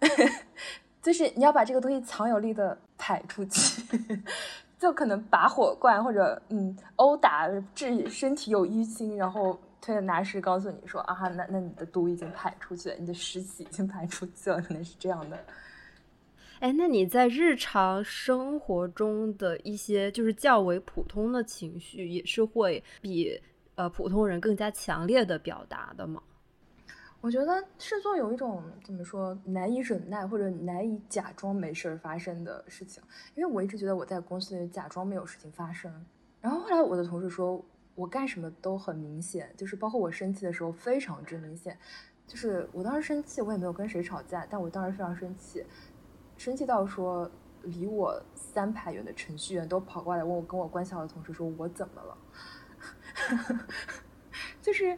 [1.02, 3.82] 就是你要把这个东西强有力的排出去，
[4.78, 9.58] 就可能拔火罐或者嗯殴打致身体有淤青，然后。
[9.82, 15.36] 推着拿师告诉你说啊，那那你的毒已经排出去了，你的湿气已经排出去了，可能是这样的。
[16.60, 23.36] 哎，那你在日常生活中的一些就是较为普通的情绪，也是会比
[23.74, 26.22] 呃普通人更加强烈的表达的吗？
[27.20, 33.02] 我觉得是做有一种怎么说难以忍耐或者难以假装没事儿发生的事情，
[33.34, 35.92] 因为我一直觉得我在公司里假装没有事情发生，
[36.40, 37.60] 然后后来我的同事说。
[37.94, 41.78] 我干什么都很明显，就是包括我生气的时候非常之明显。
[42.26, 45.64] 就是我当时生气，我也没有跟谁吵架，但我当时非常生气，
[46.38, 47.30] 生气到说
[47.62, 52.18] 离我三排远的程序员都跑过来问我跟我关系好的同事说我怎么了，
[54.62, 54.96] 就是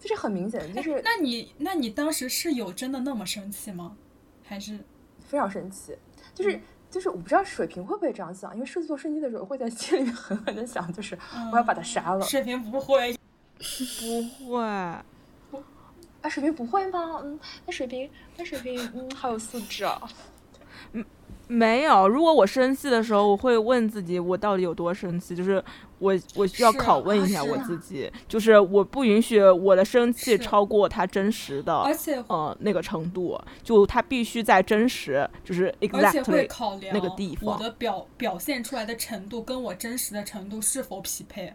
[0.00, 3.96] 就是很明显，就是那你那你当时是有真的那么生气吗？
[4.42, 4.78] 还是
[5.20, 5.96] 非常生气？
[6.34, 6.58] 就是。
[6.94, 11.18] 就是我不知道水瓶会不会这样想，因为狮子座生气的时候会在心里面狠狠的想，就是
[11.50, 12.24] 我要把他杀了。
[12.24, 13.18] 水瓶不会，
[13.58, 15.04] 不会，啊，
[16.30, 17.20] 水瓶不会吗？
[17.24, 20.00] 嗯，那水瓶，那水瓶，嗯，好有素质啊。
[20.92, 21.04] 嗯。
[21.46, 25.36] 没有，如果我生气的时候，我会问自己，我到底有多生气？
[25.36, 25.62] 就是
[25.98, 36.48] 我，我需要拷问一下我自己，就是我不允许我的生气超过他真实的，而且呃那个程度，就他必须在真实，就是 exactly
[36.92, 41.52] 那个地方，我的表表现出来的程度跟我真实的程度是否匹配？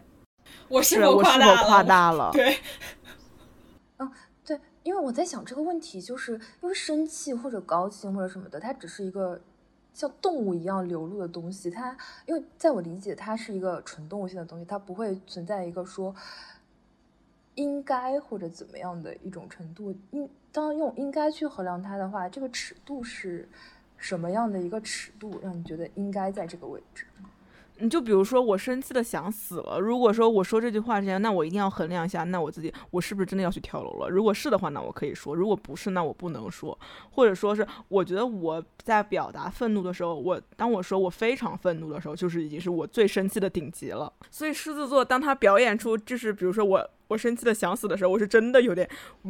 [0.68, 2.30] 我是否夸大了？
[2.32, 2.56] 对，
[3.98, 4.08] 嗯，
[4.46, 9.40] 对，因为我在想这个问题，就是因为生气或者高兴或者什么的，它只是一个。
[9.92, 16.14] 像动物一样流露的东西，它因为在我理解，它是一个纯动物性的东西，它不会存在一个说
[17.56, 19.94] 应该或者怎么样的一种程度。
[20.12, 23.48] 应当用应该去衡量它的话，这个尺度是
[23.96, 27.04] 什么样的一个尺度，让你觉得应该在这个位置？
[27.80, 29.80] 你就比如说，我生气的想死了。
[29.80, 34.08] 如果说我说这句话之前，那我一定要衡量一下，那我自己我是不是真的要去跳楼了？
[34.08, 36.78] 如果是的话，那我可以说；如果不是，那我不能说。
[37.10, 44.12] 或者说是，我觉得我在表达愤怒的时候，我当我说我非常愤怒的时候，就是已经是我最生气的顶级了。
[44.30, 48.88] 所以狮子座，当他表演出就是比如说我我生气的想死的时候，我是真的有点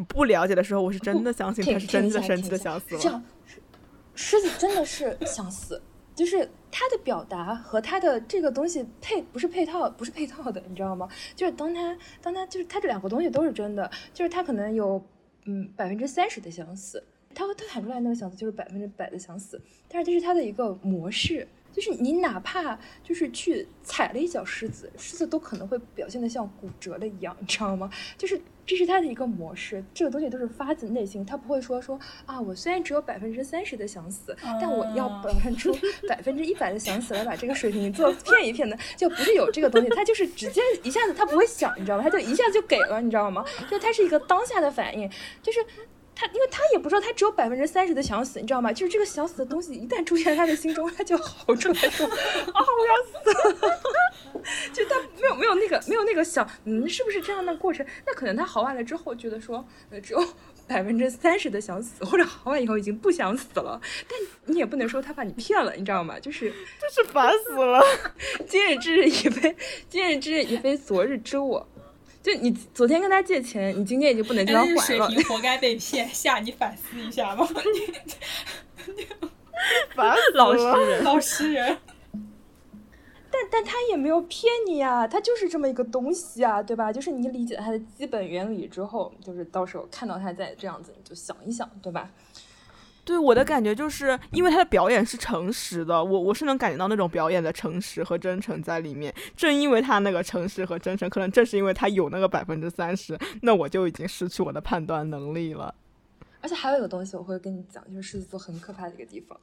[0.08, 3.00] 不了解的时候，我是真的相信他是真的生气的想死了。
[3.00, 3.22] 这样，
[4.14, 5.80] 狮子真的是想死。
[6.20, 11.08] 就是他的表达和他的这个东西配不是配套，不是配套的，你知道吗？
[11.34, 15.02] 就是当他当他就是他这两个东西都是真的，就是他可能有
[15.46, 17.02] 嗯百分之三十的相似，
[17.34, 21.48] 他他喊出来那个相似就是百分之百的相似，但是这是他的一个模式。
[21.72, 27.90] 就是你哪怕就是去踩了一脚狮子，狮子都可能会表现的像骨折了一样，你知道吗？
[28.18, 35.76] 就是这是它的一个模式，这个东西都是发自内心，他不会说说啊，我虽然只有百分之三十的想死，但我要 表现出
[36.08, 42.02] 百分之一百的想死来把这个水平做骗一骗的，就不是有这个东西，他就是直接一下子他不会想，你知道吗？
[42.02, 43.44] 他就一下子就给了，你知道吗？
[43.70, 45.10] 就他是一个当下的反应，
[45.42, 45.64] 就是。
[46.20, 48.70] 他因为他也不知道，他只有百分之三十的想死，你知道吗？
[48.70, 52.12] 就是这个想死的东西一旦出现在他的心中，他就嚎出来说：“啊，
[52.52, 52.94] 我要
[53.32, 53.80] 死了！”
[54.72, 57.84] 就他没有没有那个没有那个想，嗯，是不是这样的过程？
[58.06, 60.22] 那可能他嚎完了之后，觉得说，呃，只有
[60.68, 63.80] 百分之三十的想死，或者嚎完以后已经不想死了。
[64.06, 66.20] 但你也不能说他把你骗了，你知道吗？
[66.20, 67.80] 就是就是烦死了。
[68.46, 69.56] 今日之日已非
[69.88, 71.66] 今日之日已非昨日之我。
[72.22, 74.80] 就你昨天跟他借钱，你今天已经不能叫他还了。
[74.80, 77.48] 水平活该被骗， 吓你反思一下吧。
[78.94, 79.06] 你
[79.94, 81.78] 烦死老实人，老实人。
[83.32, 86.92] 但但他也没有骗你呀，他就是这么一个东西啊，对吧？
[86.92, 92.10] 就是你理解他的基本原理之后，就是到时候看到他在这样子，你就想一想，对吧？
[93.10, 99.12] 对我的感觉就是，因为他的表演是诚实的，我我是能感觉到那种表演的诚实和真诚在里面。
[99.34, 105.74] 正因为他那个诚实和真诚，可能正是因为他有那个百分之三十，那我就已经失去我的判断能力了。
[106.40, 109.36] 而且还有一个东西，我会跟你讲，就是狮子座很可怕的一个地方，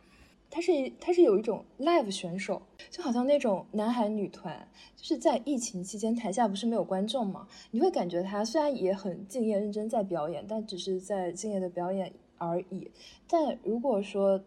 [0.50, 4.66] 他是他是有一种 live 选手，就好像那种男孩女团，
[4.96, 12.14] 就是在疫情期间台下不是没有观众嘛，你会感觉他虽然也很敬业认真在表演，但只是在敬业的表演。
[12.38, 12.90] 而已，
[13.28, 14.42] 但如果说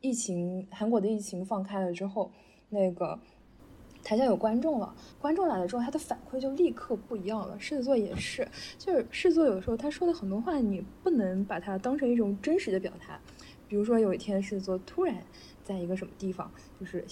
[0.00, 2.30] 疫情韩国的疫情放开了之后，
[2.68, 3.18] 那个
[4.02, 7.58] 台下有观众了，观众来了之后，他的反馈就立刻不一样了。
[7.60, 8.46] 狮子座也是，
[8.78, 13.20] 就是狮子座有时候他说的很多话，你不能把它当成一种真实的表达。
[13.68, 15.16] 比如说有一天狮子座突然
[15.62, 17.04] 在一个什么地方，就是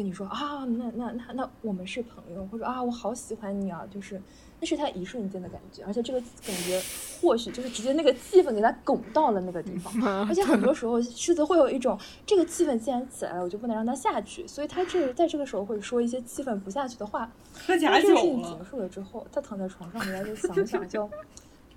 [0.00, 4.20] 跟你说啊，那那那那我们是朋友，或者啊我好喜欢你啊，就是。
[4.62, 6.78] 那是他一瞬间的感觉，而且这个感觉
[7.18, 9.90] 或许就是直接那个气氛给他拱到了那个地方。
[10.28, 17.32] 而且很多时候狮子会有一种，这个气氛既然起来了，我就不能让它下去，所以他这在这个时候会说一些气氛不下去的话。
[17.54, 21.08] 喝假酒这个事情结束了之后，他躺在床上，回来就想想，就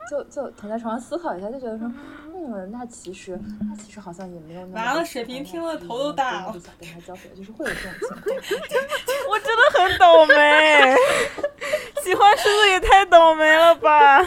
[0.10, 1.90] 就就躺在床上思考一下，就觉得说，
[2.46, 3.40] 嗯，那其实
[3.70, 4.74] 那其实好像也没有那么。
[4.74, 6.54] 完了，水瓶听了头都大了。
[6.54, 8.22] 就想跟他交朋友，就是会有这种情况。
[9.30, 10.96] 我真的很倒霉。
[12.04, 14.26] 喜欢狮子也太倒霉了吧！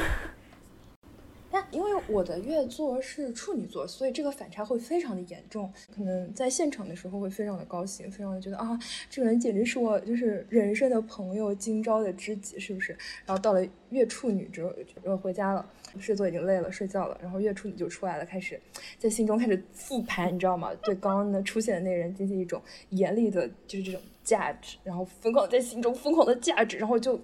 [1.70, 5.72] 因为我的月座是处女座，所以这个反差会非常的严重。
[5.94, 8.78] 可能在现场的时候会非常的高兴，非常的觉得啊，
[9.11, 12.92] 这个人简直是我就是人生的朋友，今朝的知己，是不是？
[13.24, 17.18] 然后到了月处女之后，回家了，狮子座已经累了，睡觉了。
[17.20, 18.61] 然后月处女就出来了，开始
[18.98, 20.70] 在心中开始复盘，你知道吗？
[20.82, 27.20] 对刚刚的出现的那个人进行一种严厉的，就是这种价值，然后疯狂在心中疯狂的价值，然后就。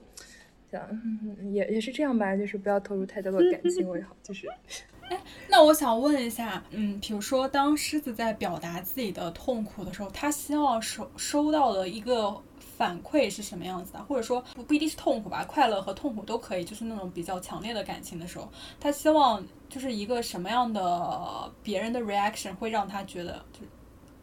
[0.90, 4.16] 嗯也也是这样吧，就是不要投入太多的感情为好。
[4.22, 4.46] 就是，
[5.10, 12.34] 哎，那我想问一下，嗯，比如说当狮子在表达自己的痛苦的时候，他希望收收到的一个
[12.76, 14.02] 反馈是什么样子的？
[14.04, 18.48] 或者说不不一定是痛苦吧，快乐和痛苦都可以，就是那种比较强烈的感情的时候，
[18.80, 23.60] 他希望就是一个什么样的别人的 reaction 会让他觉得就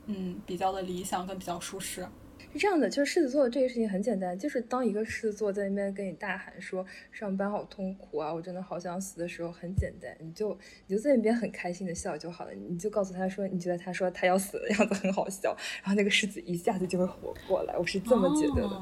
[0.08, 2.08] 嗯比较的理想跟比较舒适。
[2.52, 18.82] 是这样的，就是狮子座的这个事情很简单，就是当一个狮子座在那边跟你大喊说上班好痛苦啊，我真的好想死的时候，很简单，你就你就在那边很开心的笑就好了，你就告诉他说，你觉得他说他要死的样子很好笑，然后那个狮子一下子就会活过来，我是这么觉得的。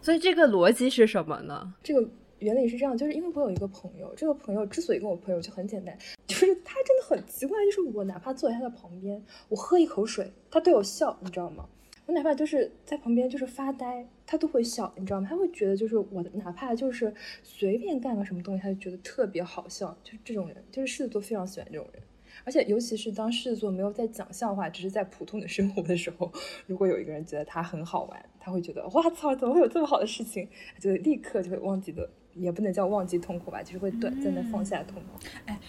[0.00, 1.74] 所以这个逻辑是什么呢？
[1.82, 5.94] 这个原理是这样，就是因为我有一个朋友，这个朋友之所以跟我朋友就很简单，
[6.26, 11.66] 就是他真的很奇怪，就是我哪怕坐在他的旁边，我喝一口水，他对我笑，你知道吗？
[12.08, 15.26] 我哪怕就是在旁边就是发呆，他都会笑，你知道吗？
[15.28, 19.94] 他会觉得就是我，哪怕就是随便干个什么东西，他就觉得特别好笑。
[20.02, 22.02] 就是这种人，就是狮子座非常喜欢这种人。
[22.44, 26.32] 而且尤其是当狮子座没有在讲笑话，只是在普通的生活的时候，
[26.66, 30.48] 如果有一个人觉得他很好玩，他会觉得哇操，怎么会有这么好的事情？
[30.80, 35.26] 就立刻就会忘记的，也不能叫忘记痛苦吧，就是会短暂的放下痛苦。
[35.44, 35.60] 哎，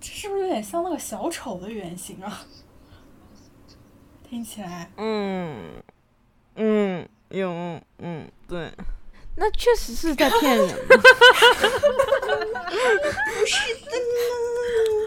[0.00, 2.46] 这是不是有点像那个小丑的原型啊？
[4.36, 5.82] 听起来，嗯，
[6.56, 7.48] 嗯，有，
[8.00, 8.70] 嗯，对，
[9.34, 10.68] 那确实是在骗人。
[10.76, 10.92] 不
[13.46, 13.90] 是的，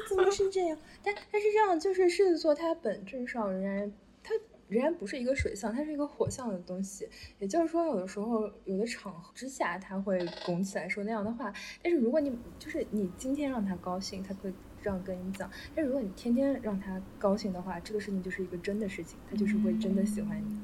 [0.09, 0.75] 怎么是这样？
[1.03, 4.33] 但但是这样，就是狮子座，它本质上仍然，它
[4.67, 7.07] 仍然不是一个水象，它是一个火象的东西。
[7.37, 11.53] 也就是说，有的时候，有的场合之下，他会拱起来说那样的话。
[11.83, 14.51] 但是如果你就是你今天让他高兴，他会。
[14.81, 20.59] 这样跟你讲，但如果你天天让他高兴的话，这个事情就是一个真的事情，他就是会真的喜欢你。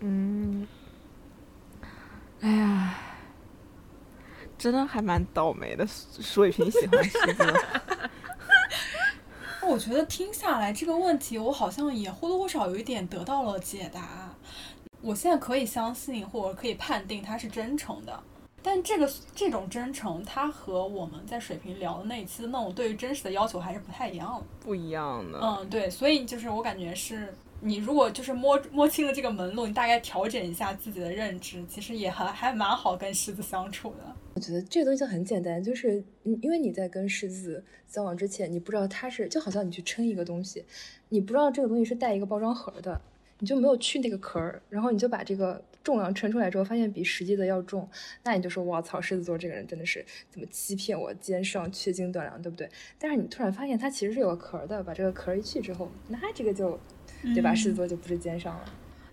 [0.00, 0.66] 嗯，
[2.40, 2.98] 哎呀，
[4.56, 7.44] 真的还蛮倒霉的，水瓶喜欢狮子。
[9.66, 14.34] 我觉得听下来这个问题，我好像也或多或少有一点得到了解答。
[15.00, 18.22] 我现在可以相信或者可以判定他是真诚的。
[18.62, 24.46] 但这个这种真诚，它和我们在水平聊的那一期的那种对于真实的要求还是不太一样的。
[24.60, 25.38] 不一样的。
[25.40, 34.14] 嗯，对，所以就是我感觉是，你如果就是摸摸清了这个门路，你大概调整一下自己的认知，其实也还还蛮好跟狮子相处的。
[34.34, 40.64] 我觉得这个东西很简单，就是因为你在跟狮子交往之前，你不知道它是，就好像你去称一个东西，
[41.08, 43.00] 你不知道这个东西是带一个包装盒的，
[43.38, 45.62] 你就没有去那个壳儿，然后你就把这个。
[45.88, 47.88] 重量称出来之后，发现比实际的要重，
[48.22, 52.68] 那你就说我操，狮子座这个人真的是怎么欺骗我，奸商，缺斤短两，对不对？
[52.98, 56.78] 但是你突然发现他其实是有个壳的，把这个壳一去之后，那这个就，
[57.34, 57.54] 对吧？
[57.54, 58.64] 狮子座就不是奸商了。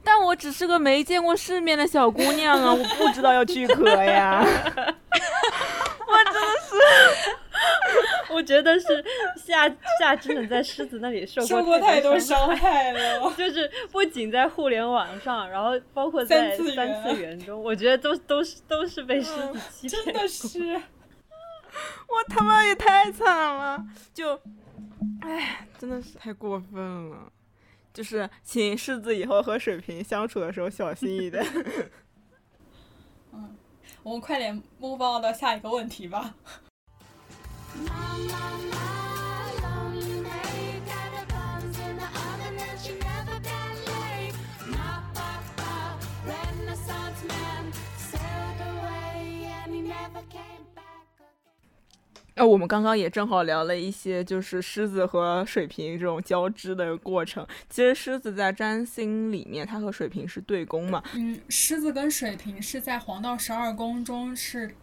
[0.04, 4.44] 但我只是个没见过世面的小姑娘啊，我不知道要去壳呀。
[4.46, 6.76] 我真的是，
[8.36, 8.86] 我觉得是
[9.38, 9.66] 夏
[9.98, 20.04] 夏真的在狮子那里受过太多伤害了， 就是不仅在互联网上，然后包括在三次元中，我觉得都都是都是被狮子欺骗。
[20.04, 20.74] 真的是，
[22.08, 23.26] 我他妈也太惨
[23.56, 24.38] 了，就，
[25.22, 27.32] 哎，真的是太过分了。
[27.94, 31.42] 就是请狮子以后和水瓶相处的时候小心一点。
[33.32, 33.56] 嗯，
[34.04, 36.36] 我们快点 move on 到下一个问题吧。
[52.36, 57.48] 呃，我们刚刚也正好聊了一些，就是狮子和水瓶这种交织的过程。
[57.70, 61.02] 其实狮子在占星里面，它和水瓶是对宫嘛。
[61.14, 64.76] 嗯，狮子跟水瓶是在黄道十二宫中是，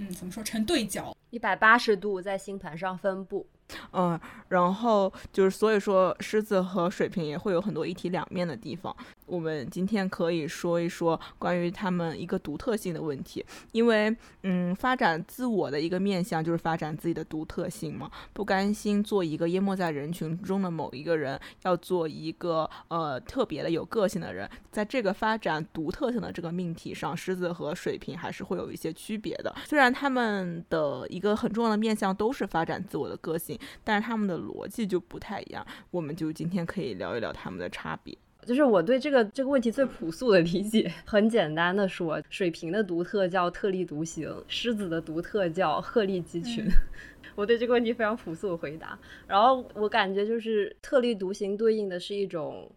[0.00, 3.46] 嗯，怎么说成对角，一百八十度在星盘上分布。
[3.92, 8.96] 嗯，然后就是所以说，狮子和水瓶也会有很多一体两面的地方。
[9.30, 24.50] 我们今天可以说一说关于他们一个独特性的问题，因为，嗯，发展自我的一个面向就是发展自己的独特性嘛，不甘心做一个淹没在人群中的某一个人，要做一个呃特别的有个性的人。
[24.72, 29.54] 在这个发展独特性的这个命题上，狮子和水瓶还是会有一些区别的。
[29.64, 33.58] 虽然他们的一个很重要的面向都是发展自我的个性。
[33.84, 38.16] 但是他们的逻辑就不太一样，我们就今天可以聊一聊他们的差别。
[38.46, 46.66] 就是我对这个这个问题最朴素的理解， 很简单的说，水瓶的独特叫特立独行，狮子的独特叫鹤立鸡群。
[47.36, 48.98] 我对这个问题非常朴素的回答。
[49.26, 52.70] 然后我感觉就是特立独行对应的是一种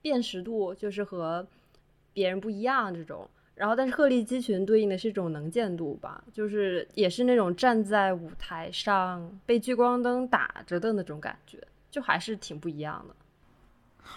[0.00, 1.46] 辨识度，就是和
[2.12, 3.28] 别人不一样这种。
[3.54, 11.58] 然后，但是鹤立鸡群对应的是一种能见度吧，就是也是那种站在舞台上被聚光灯打着的那种感觉，
[11.90, 13.14] 就还是挺不一样的。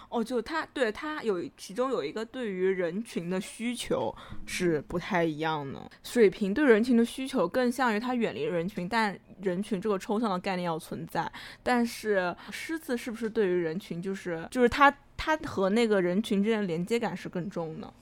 [0.10, 4.14] 哦，就他对他有其中有一个对于人群的需求
[4.46, 5.80] 是不太一样的。
[6.04, 11.32] 水瓶对人群的需求更像于他远离人群，但人群这个抽象的概念要存在。
[11.64, 17.94] 但是狮子是不是对于人群就是就是他他和那个人群之间的连接感是更重的？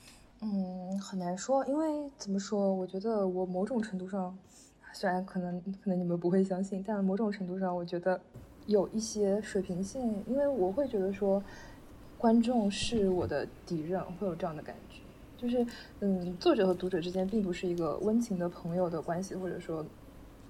[0.41, 2.73] 嗯，很难说，因为怎么说？
[2.73, 4.37] 我觉得我某种程度上，
[4.93, 8.17] 虽然可能可能你们不会相信，但某种程度上，我觉得
[8.65, 11.43] 有一些水平性，因为我会觉得说，
[12.19, 14.99] 观众是我的敌人，会有这样的感觉，
[15.37, 15.65] 就是
[16.01, 19.85] 嗯，作者和读者之间并不是一个温情的朋友的关系，或者说，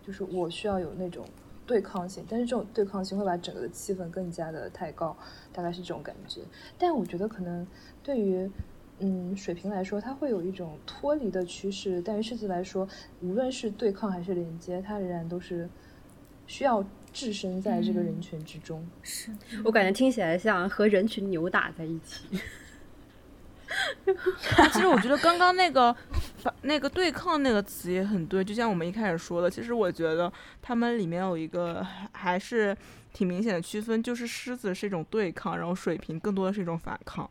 [0.05, 1.23] 就是我需要有那种
[1.67, 5.15] 对抗性，但是这种对抗性会把整个的气氛更加的抬高，
[5.53, 6.41] 大概是这种感觉。
[6.77, 7.65] 但我觉得可能
[8.03, 8.49] 对于。
[9.01, 12.85] 嗯，水平来说，它会有一种脱离的趋势；但于狮子来说，
[13.21, 15.69] 无论是对抗还是连接，它仍然都是
[16.47, 18.85] 需要置身在这个人群之中。
[19.01, 19.31] 是
[19.63, 22.25] 我感觉听起来像和人群扭打在一起。
[24.73, 25.95] 其实我觉得刚刚那个
[26.63, 30.31] 那个对抗那个词也很对，就像我们一开始说的，其实我觉得
[30.61, 32.75] 他们里面有一个还是
[33.13, 37.29] 挺明显的区分，就是狮子是一种对抗，然后水瓶更多的是一种反抗。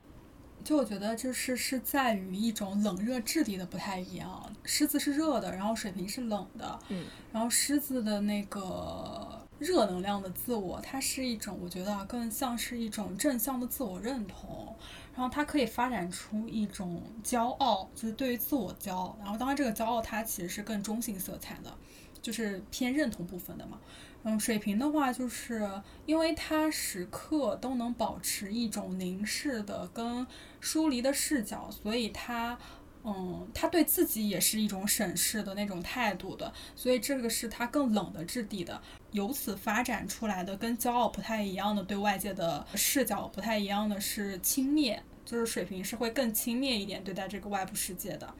[0.62, 4.52] 就我觉得，就是是在于一种冷热质地的不太一样。
[4.64, 6.78] 狮子是热的，然后水瓶是冷的。
[6.88, 14.74] 嗯，然后狮子的那个热能量的自我，它是一种，我觉得更像是一种正向的自我认同。
[15.14, 19.18] 然后它可以发展出一种骄傲，就是对于自我骄傲。
[19.20, 21.74] 然后当然，这个骄傲它其实是更中性色彩的，
[22.22, 23.80] 就是偏认同部分的嘛。
[24.24, 25.68] 嗯，水瓶的话，就是
[26.04, 30.26] 因为他时刻都能保持一种凝视的跟
[30.60, 32.58] 疏离的视角，所以他，
[33.04, 38.80] 嗯，他对自己也是一种审视的那种态度的，所以这个是他更冷的质地的，
[39.12, 48.34] 由此发展出来的跟骄傲不太一样的对外界的视角不太一样的是轻蔑，就是水瓶是会更轻蔑一点对待这个外部世界的，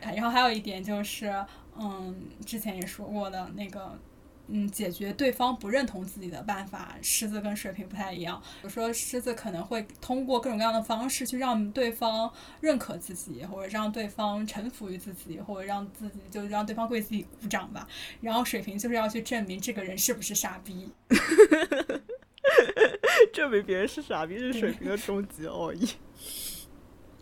[0.00, 1.32] 然后还有一点就是，
[1.78, 3.98] 嗯，之前也说过的那个。
[4.48, 8.40] 嗯，解决对方不认同自己的办法，狮子跟水瓶不太一样。
[8.62, 17.86] 比如说，狮子可能会通过各种各样的方式去让对方认可自己，或者让对方臣服于自己，或者让自己就让对方为自己鼓掌吧。
[18.20, 20.90] 然后水瓶就是要去证明这个人是不是傻逼，
[23.32, 25.88] 证明别人是傻逼是水瓶的终极奥义。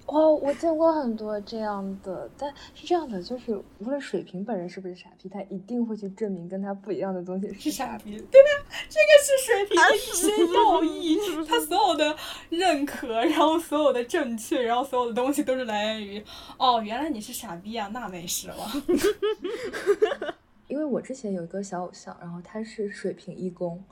[0.07, 8.48] 哦，我见过很多这样的，但是这样的就是，无论水瓶本人是不是傻逼，他一定会去证明跟他不一样的东西是傻逼，对吧？
[8.88, 12.16] 这个是水瓶的一些要义，他所有的
[12.50, 16.24] 认可，然后所有的正确，然后所有的东西都是来源于，
[16.57, 18.57] 哦，原来你是傻逼啊，那没事了。
[20.68, 23.82] 因为我之前有一个小偶像，然后他是水瓶一宫，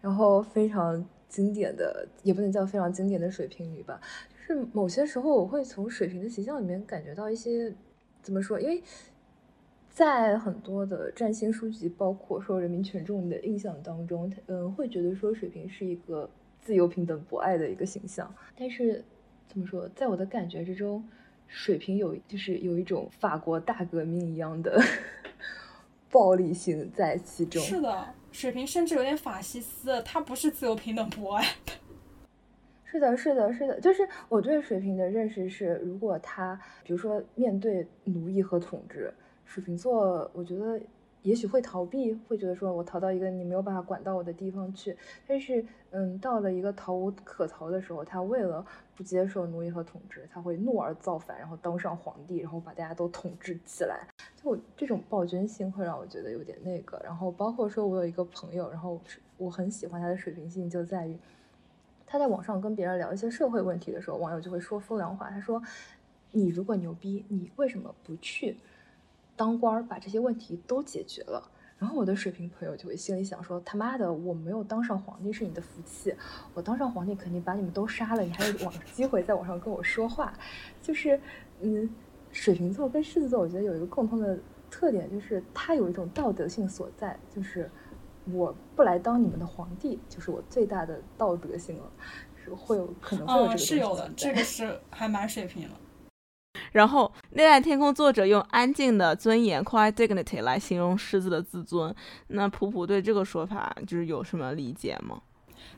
[0.00, 4.00] 然后非常经典的，也不能叫非常经典的水瓶女吧。
[4.44, 7.72] 是某些时候，我会从水瓶的形象里面感觉到一些，
[8.20, 8.60] 怎么说？
[8.60, 8.82] 因为
[9.88, 16.28] 在很多的占星书籍，包括说人民群众的印象当中，嗯，会觉得说水瓶是一个
[16.60, 18.34] 自由、平等、博爱的一个形象。
[18.58, 19.04] 但是
[19.46, 21.06] 怎么说，在我的感觉之中，
[21.46, 24.82] 水瓶有就是有一种法国大革命一样的
[26.10, 27.62] 暴力性在其中。
[27.62, 31.46] 是的，水瓶甚至有点法西斯，他不是自由、平等、博爱。
[32.92, 39.10] 是的，是的，是的，就是我对水瓶的认识是，如果他比如说面对奴役和统治，
[39.46, 40.78] 水瓶座，我觉得
[41.22, 44.94] 也许会逃避，会觉得说我逃到一个你没有办法管到我的地方去。
[45.26, 48.62] 但是，嗯，到了一个逃无可逃的时候，他为了
[48.94, 54.06] 不接受奴役和统治，他会怒而造反，然后当上皇帝，然后把大家都统治起来。
[54.36, 57.00] 就我这种暴君性会让我觉得有点那个。
[57.02, 59.00] 然后包括说我有一个朋友，然后
[59.38, 61.16] 我很喜欢他的水平性就在于。
[62.12, 65.30] 他在网上跟别人聊一些社会问题的时候，网友就会说风凉话。
[65.30, 65.62] 他说
[66.30, 68.58] ：“你如果牛逼，你为什么不去
[69.34, 71.50] 当官儿，把这些问题都解决了？”
[71.80, 76.14] 然后我的水瓶朋友就会心里想说：“他妈的，我没有当上皇帝是你的福气，
[76.52, 80.34] 我当上皇帝肯定把你们都杀了，你还有网机会在网上跟我说话。”
[80.82, 81.18] 就是，
[81.62, 81.88] 嗯，
[82.30, 84.38] 水瓶座跟狮子座，我觉得有一个共通的
[84.70, 87.70] 特点，就是它有一种道德性所在，就是。
[88.30, 91.84] 我不来当你们的皇帝，就是我最大的道德性了，
[92.44, 95.74] 是会有可能会有这个是有的，这个是还蛮水平了。
[96.72, 101.94] 然后《内在天空》作者用安静的尊严 （quiet dignity） 来形容狮子的自尊。
[102.28, 105.20] 那普普对这个说法就是有什么理解吗？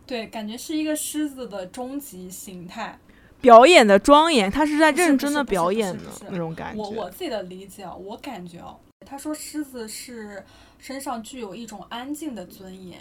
[0.06, 2.98] 对，感觉是一个狮子的终极形态，
[3.40, 6.82] 表演的庄严，他是在认真的表演的那种感觉。
[6.82, 10.44] 我我自己的理解啊，我感觉啊，他说狮子是。
[10.76, 13.00] 身上具有一种安静的尊严，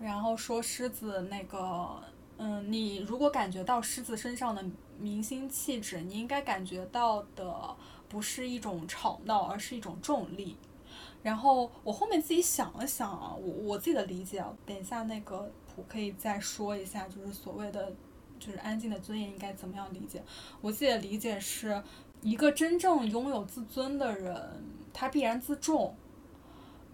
[0.00, 2.02] 然后说狮子那个，
[2.38, 4.64] 嗯，你如果感觉到狮子身上的
[4.98, 7.76] 明星气质，你应该感觉到的
[8.08, 10.56] 不是一种吵闹，而是一种重力。
[11.22, 17.92] 然后我后面自己想了想啊，我我自己的理解啊，等一下那个普可以再说一下，就是所谓的
[18.40, 20.20] 就是安静的尊严应该怎么样理解？
[20.60, 21.80] 我自己的理解是
[22.22, 24.34] 一个真正拥有自尊的人，
[24.94, 25.94] 他必然自重。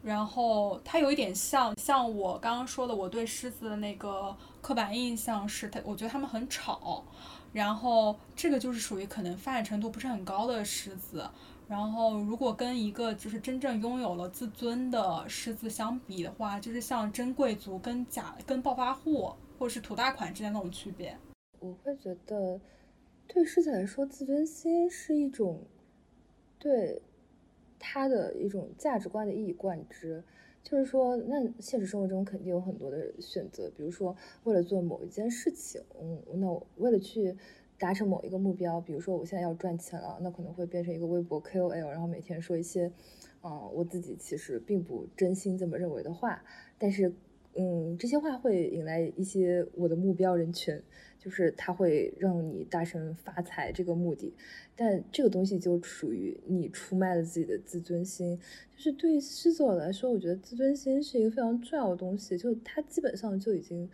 [0.02, 7.04] 然后他有一点像像我刚刚说的，我对狮子的那个刻板印象是，他我觉得他们很吵，
[7.52, 11.28] 然后这个就是属于可能发展程度不是很高的狮子。
[11.68, 21.14] 然后如果跟一个就是真正拥有了自尊的狮子相比的话，就是像真贵族跟假跟暴发户或者是土大款之间那种区别。
[21.58, 22.58] 我会觉得，
[23.28, 25.62] 对狮子来说，自尊心是一种
[26.58, 27.02] 对。
[27.80, 30.22] 他的一种价值观的一以贯之，
[30.62, 34.14] 就是说，那现实生活中肯定有很多的选择，比如说
[34.44, 37.34] 为了做某一件事情，嗯，那我为了去
[37.78, 42.92] 达成某一个目标，比如说我现在要赚钱了，那可能会变成一个微博 KOL，然后每天说一些，
[43.42, 46.44] 嗯，我自己其实并不真心这么认为的话，
[46.78, 47.14] 但是，
[47.54, 50.80] 嗯，这些话会引来一些我的目标人群。
[51.20, 54.34] 就是它会让你大声发财这个目的，
[54.74, 58.38] 但这个东西就属于你出卖了自己的自尊心。
[58.74, 63.88] 就是对狮子座来说，我觉得自尊心是一个非常重要的东西，就它基本上就已经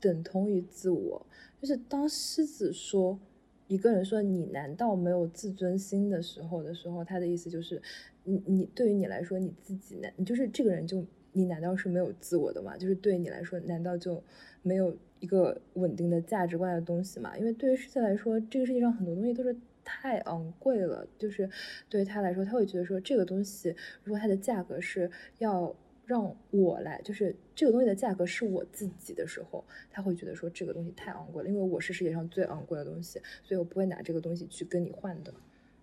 [0.00, 1.26] 等同于自我。
[1.60, 3.20] 就是当狮子说
[3.68, 7.80] 一个人说你难道没有自尊心的时候的时候，他的意思就是
[8.24, 12.76] 你你对于你来说你自己难，你就是这个人就你难道是没有自我的吗？
[12.76, 14.22] 就是对你来说难道就
[14.62, 14.96] 没有？
[15.20, 19.54] 一个稳定的价值观的东西吗，因为对于世界来说，这个世界上很多东西都是
[19.84, 21.06] 太昂贵了。
[21.18, 21.46] 就是
[21.90, 25.76] 对于他来说，他会觉得说这个东西，如果它的价格是要
[26.06, 35.30] 让我来，就是这个东西的价格是我自己的时候，他会觉得说这个东西太昂贵了，因为我是世界上最昂贵的东西，所以我不会拿这个东西去跟你换的。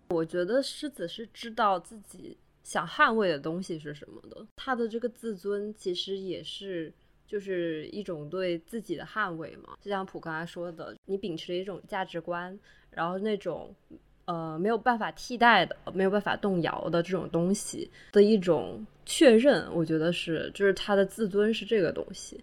[0.09, 2.35] 我觉得狮子是知道自己
[2.67, 6.93] 想捍卫的东西是什么的，他的这个自尊其实也是。
[7.29, 12.57] 就是一种对自己的捍卫嘛，就像普刚才说的，你秉持一种价值观，
[12.89, 13.75] 然后那种
[14.23, 22.41] 呃没有办法替代的、没有办法动摇的这种东西的一种确认，我觉得是，就是他的自尊是这个东西，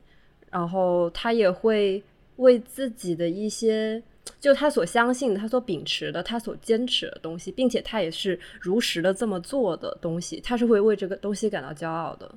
[0.50, 2.04] 然后他也会
[2.36, 4.02] 为自己的一些
[4.40, 12.34] 就他所相信的、他所秉持的、他所坚持的东西，并且他也是如实的这么做的东西，他是会为这个东西感到骄傲的。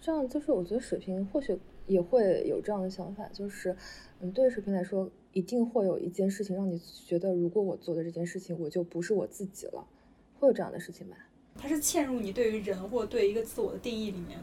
[0.00, 3.76] 这样就是我觉得水瓶或许也会有这样的想法，就是
[4.20, 9.84] 嗯，对于水瓶来说，一定会有一件事情让你觉得，如果我做的这件事情，我就不是我自己了，
[10.38, 11.16] 会有这样的事情吧？
[11.56, 14.38] 它是嵌入你对于人或对一个自我的定义里面。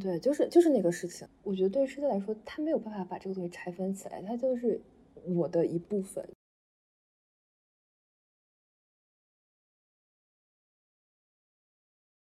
[0.00, 1.26] 对，就是就是那个事情。
[1.42, 4.80] 我觉得对于世界来说，他没有办法把这个东西拆分起来，他就是
[5.26, 6.28] 我的一部分。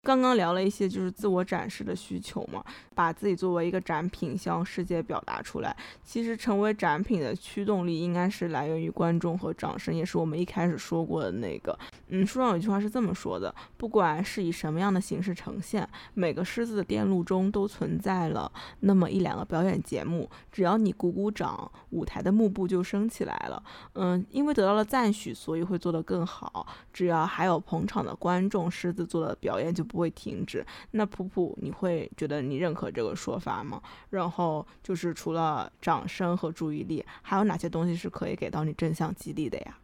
[0.05, 2.63] 刚刚聊了一些就是自我展示的需求嘛，
[2.95, 5.75] 把自己作为一个展品向世界表达出来。
[6.05, 11.77] 其实成为展品的驱动力应该是来源于观众和掌声，也是我们一开始说过的那个。
[12.09, 20.29] 嗯，书上有句话是这么说的：不管是以什么样的形式呈现，每个狮子的电路中都存在了那么一两个表演节目。
[20.53, 23.63] 只要你鼓鼓掌，舞台的幕布就升起来了。
[23.95, 26.67] 嗯，因为得到了赞许，所以会做得更好。
[26.93, 29.83] 只要还有捧场的观众，狮子座的表演就。
[29.95, 30.67] 不会停止。
[30.91, 33.81] 那普普，你会觉得你认可这个说法吗？
[34.11, 39.79] 然后就是除了掌声和注意力，还有哪些东西是可以给到你正向激励的呀？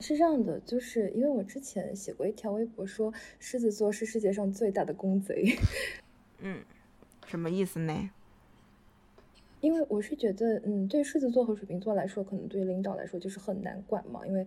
[0.00, 5.56] 是这样的，就是因为我之前写过一条微博，说狮子座是世界上最大的公贼。
[6.42, 6.64] 嗯，
[7.24, 8.10] 什么意思呢？
[9.60, 14.44] 因为我是觉得，嗯，对狮子座和水瓶座来说，可能对领导来说就是很难管嘛，因为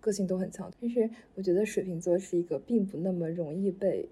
[0.00, 0.70] 个性都很强。
[0.78, 4.06] 但是我觉得水瓶座是一个并不那么容易被。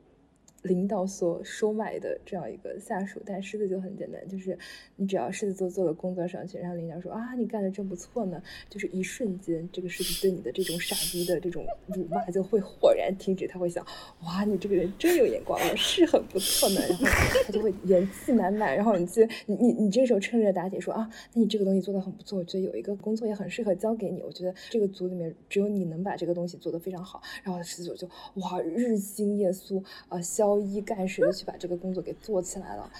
[0.62, 4.58] 领导所收买的这样一个下属，但狮子就很简单，就是
[4.96, 13.86] 你只要狮子座做了工作上去，然后领导说啊，你干的真不错呢，就是一瞬间，这个狮子对你的这种傻逼的这种辱骂就会豁然停止，他会想，
[14.24, 17.06] 哇，你这个人真有眼光，是很不错呢，然后
[17.44, 28.08] 他就会元气满满，然后你去你你你这时候趁热打铁说啊，那你这个东西做的很不错，我觉得有一个工作也很适合交给你，我觉得这个组里面只有你能把这个东西做得非常好，然后狮子座就
[28.40, 30.47] 哇日新月苏啊消。
[30.48, 32.90] 高一干十的去把这个工作给做起来了，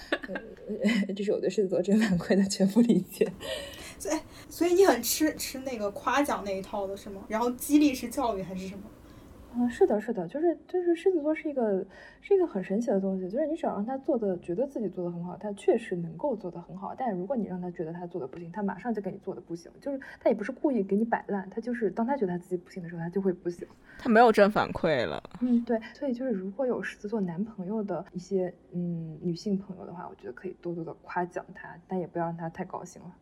[1.17, 3.27] 这是我对狮子座正反馈的全部理解。
[3.99, 4.19] 所以，
[4.51, 7.25] 所以你很吃吃那个夸奖那一套的是吗？
[7.27, 8.83] 然后激励式教育还是什么？
[9.61, 11.85] 嗯，是的，是的，就是就是狮子座是一个
[12.21, 16.95] 是一个很神奇的东西，就是你只要让他做的觉得自己做的很好，他确实能够做的很好。
[16.97, 23.67] 但如果你让他觉得他做的不行，他马上就给你做的不行，就是他也不是故意给你摆烂，他就是当他觉得他自己不行的时候，他就会不行。
[23.99, 25.21] 他没有正反馈了。
[25.41, 33.13] 嗯，对，所以就是如果有狮子座男朋友的一些嗯女性朋友的话，我觉得可以多多的夸奖他，但也不要让他太高兴了。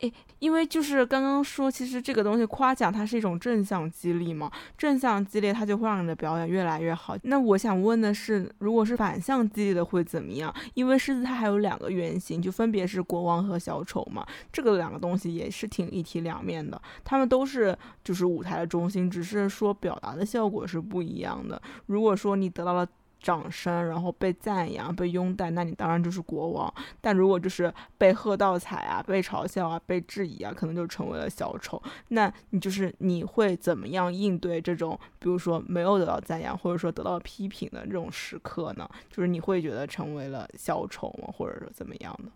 [0.00, 7.16] 诶，因为就是刚刚说，其实这个东西夸奖它是一种正向激励嘛，正向激励它就会让你的表演越来越好。
[7.24, 10.54] 那我想问的是，如果是反向激励的会怎么样？
[10.74, 21.60] 因为狮子它还有两个原型，就分别是国王和小丑嘛，这个两个东西也是挺一体两面的，他们都是就是舞台的中心，只是说表达的效果是不一样的。
[21.86, 22.86] 如果说你得到了。
[23.20, 26.72] 掌声，然后被赞扬、被拥戴，那你当然就是国王。
[27.00, 31.80] 但如果就是被喝倒彩啊、被嘲笑啊、被质疑啊，可能就成为了小丑。
[32.08, 38.88] 那你就是你会怎么样应对这种，比如说没有得到赞扬，或者说得到批评的这种时刻呢？
[39.10, 41.32] 就是你会觉得成为了小丑吗？
[41.36, 42.32] 或者说怎么样的？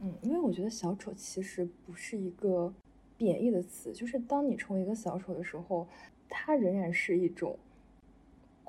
[0.00, 2.72] 嗯，因为我觉得小丑其实不是一个
[3.16, 5.86] 贬义的词，就是当你成为一个小丑的时候，
[6.28, 7.58] 它仍然是一种。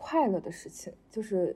[0.01, 0.93] 快乐的事情。
[1.11, 1.55] 就是，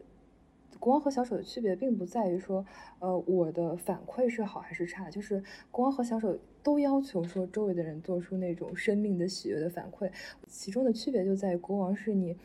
[0.80, 2.66] 国王和小丑的区别并不在于说，
[3.00, 5.42] 呃，我的反馈是好还是差，就是
[5.72, 10.12] 国王和小丑都要求说周围的人做出那种生命的喜悦的反馈，
[10.48, 12.36] 其中的区别就在于国王是你，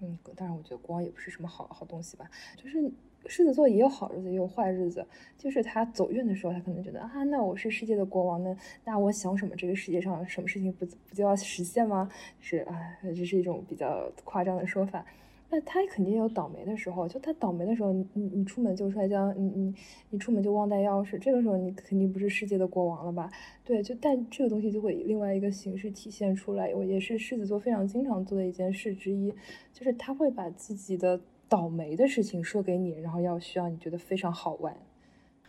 [0.00, 2.92] 嗯，当然我觉得国王也不是什么好好东西吧，就是
[3.26, 5.06] 狮子座也有好日子也有坏日子，
[5.38, 8.54] 就是他走运的时候，他可能觉得啊，那我是世界的国王呢，
[8.84, 12.10] 那我想什么这个世界上什么事情不不就要实现吗？
[12.40, 15.04] 是啊，这是一种比较夸张的说法。
[15.48, 19.74] 那他肯定有倒霉的时候，就他倒霉的时候，你你出门就摔跤，你你
[20.10, 23.30] 你出门就忘带钥匙，这个时候你肯定不是世界的国王了吧？
[23.64, 29.32] 对，就但这个东西就会以另外一个形式体现出来，我也是狮子座非常经常做的一件事之一，
[29.72, 34.76] 就是他会把自己的倒霉的事情说给你，然后要需要你觉得非常好玩。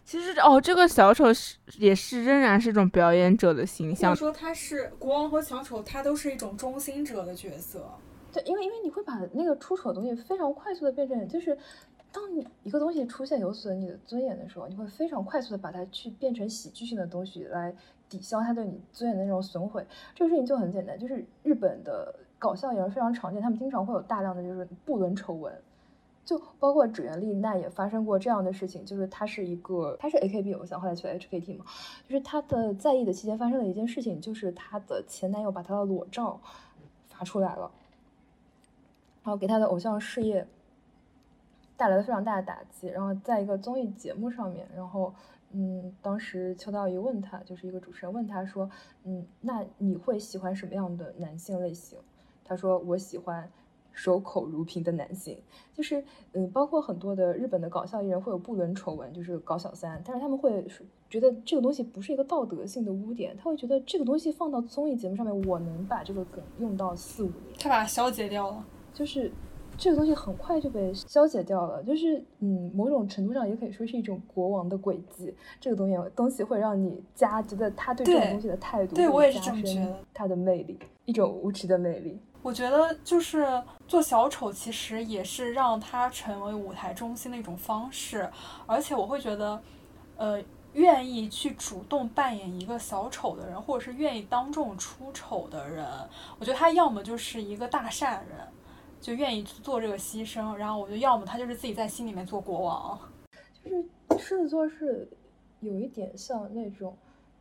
[0.06, 7.90] 其实哦，这个小丑是也是仍然是一种表演者的形象，说他是国王和小丑，他都是一种中心者的角色。
[8.34, 11.58] 对，因为因为你会把那个出丑的东西非常快速的变成，就是
[12.12, 17.74] 当你一个东西出现有损你的尊严的时候，你会非常快速的把它去变成喜剧性的东西来
[18.10, 19.86] 抵消它对你尊严的那种损毁。
[20.16, 25.54] 这个事情就很简单，就是日本的搞笑演员非常常见，他们经常会有大量的就是不伦丑闻，
[26.26, 31.66] 就包括指原丽奈也发生过这样的事情，就是她是一个，她是 AKB 偶像，后来去了 HKT 嘛，
[32.08, 36.40] 就是她的在意的期间发生了一件事情，就是她的前男友把她的裸照
[37.08, 37.72] 发出来了，
[39.28, 40.48] 然后给他的偶像事业
[41.76, 42.88] 带来了非常大的打击。
[42.88, 45.14] 然后在一个综艺节目上面，然后
[45.52, 48.70] 嗯，当时秋刀鱼问他，就是一个主持人问他说，
[49.04, 52.00] 嗯，那你会喜欢什么样的男性类型？
[52.46, 53.52] 他说我喜欢。
[54.00, 55.36] 守口如瓶的男性，
[55.74, 60.64] 就是嗯，包括很多的日本的搞笑艺人会有不伦丑闻，就是搞小三，但是他们会
[61.10, 68.64] 觉得这个东西不是一个道德性的污点，他会觉得这个东西放到综艺节目上面，我能把这个梗用到四五年，他把它消解掉了，
[68.98, 69.32] 就是
[69.78, 82.20] 这个东西很快就被消解掉了，就是嗯，某种程度上也可以说是一种国王的诡计，这个东西东西会让你加觉得他对这种东西的态度，对我也是这么觉得，他的魅力，一种无耻的魅力。
[82.42, 83.46] 我觉得就是
[83.88, 88.28] 做小丑，其实也是让他成为舞台中心的一种方式。
[88.66, 89.62] 而且我会觉得，
[90.16, 90.42] 呃，
[90.74, 95.86] 愿意去主动扮演一个小丑的人，或者是愿意当众出丑的人，
[96.40, 98.38] 我觉得他要么就是一个大善人，
[99.00, 103.00] 就愿意做这个牺牲；然后我觉得要么他就是自己在心里面做国王。
[103.64, 103.84] 就是
[104.18, 105.08] 狮子座是
[105.60, 106.96] 有一点像那种，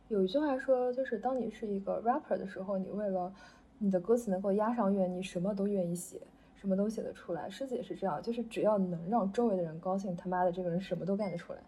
[0.09, 3.31] 有一句话说，就是当你是一个 rapper 的时候，你为了
[3.77, 6.19] 你的歌词能够押上韵，你什么都愿意写，
[6.55, 7.49] 什么都写得出来。
[7.49, 11.59] 狮子也是这样，就是只要能让周围的人高兴，他妈的这个人什么都干得出来。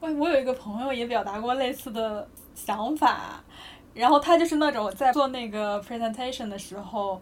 [0.00, 3.42] 我，我有一个朋友也表达过类似的想法，
[3.94, 7.20] 然后他就是那种在做那个 presentation 的时候，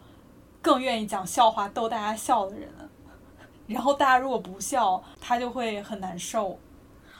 [0.63, 2.71] 更愿意讲笑话逗大家笑的人。
[3.67, 6.59] 然后大家如果不笑，他就会很难受。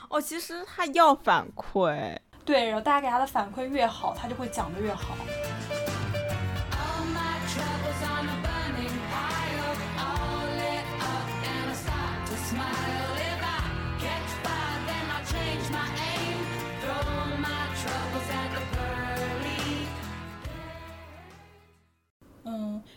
[0.09, 2.17] 哦，其实他要反馈。
[2.45, 5.15] 对，然后大家给他的反馈越好，他就会讲得越好。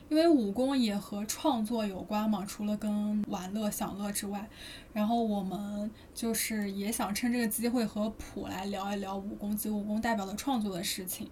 [0.08, 4.48] 因为武功也和创作有关嘛，除了跟玩乐享乐之外，
[4.92, 11.28] 然后我们就是也想趁这个机会和普来聊一聊武功及武功代表的创作的事情。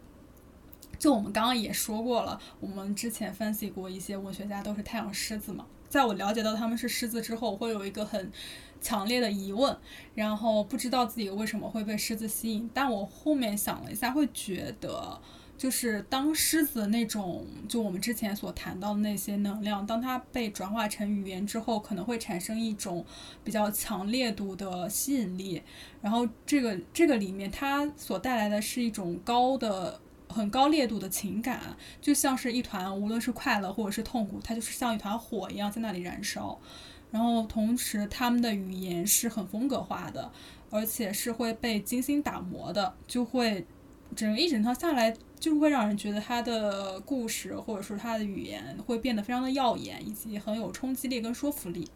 [0.98, 8.32] 就我们刚刚也说过了，我们之前分析过一些文学家都是太阳狮子嘛，在我了解到他们是狮子之后，我会有一个很
[8.80, 9.76] 强烈的疑问，
[10.14, 15.20] 然后不知道自己为什么会被狮子吸引，但我后面想了一下，会觉得。
[15.64, 23.02] 就是当狮子那种，就我们之前所谈到的那些能量，当它被转化成语言之后，可能会产生一种
[23.42, 25.62] 比较强烈度的吸引力。
[26.02, 29.98] 然后这个这个里面，它所带来的是一种高的、
[30.28, 36.60] 很高烈度的情感，就像是一团，无论是快乐或者是痛苦，它就是像一团火一样在那里燃烧。
[37.10, 40.30] 然后同时，他们的语言是很风格化的，
[40.68, 43.64] 而且是会被精心打磨的，就会
[44.14, 45.14] 整个一整套下来。
[45.40, 51.86] 就会让人觉得他的故事或者说他的语言会变得非常的耀眼，以及很有冲击力跟说服力。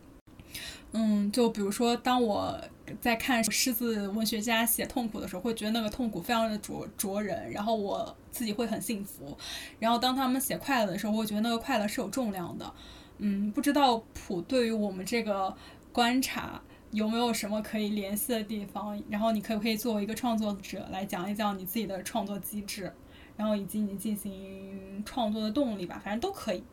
[0.93, 2.61] 嗯，就比如说，当我
[3.01, 9.35] 在看狮子文学家写痛苦的时候，会觉得那个痛苦非常的灼灼人，然后我自己会很幸福。
[9.79, 12.71] 然后当他们写快乐的时候，我会觉得那个快乐是有重量的。
[13.17, 15.57] 嗯，不知道普对于我们这个
[15.91, 16.61] 观察
[16.93, 19.01] 有没有什么可以联系的地方？
[19.09, 22.93] 然后你可不可以作为一个创作者来讲一讲你自己的创作机制？
[23.37, 26.65] 然后以及你进行创作的动力吧，反正都可以。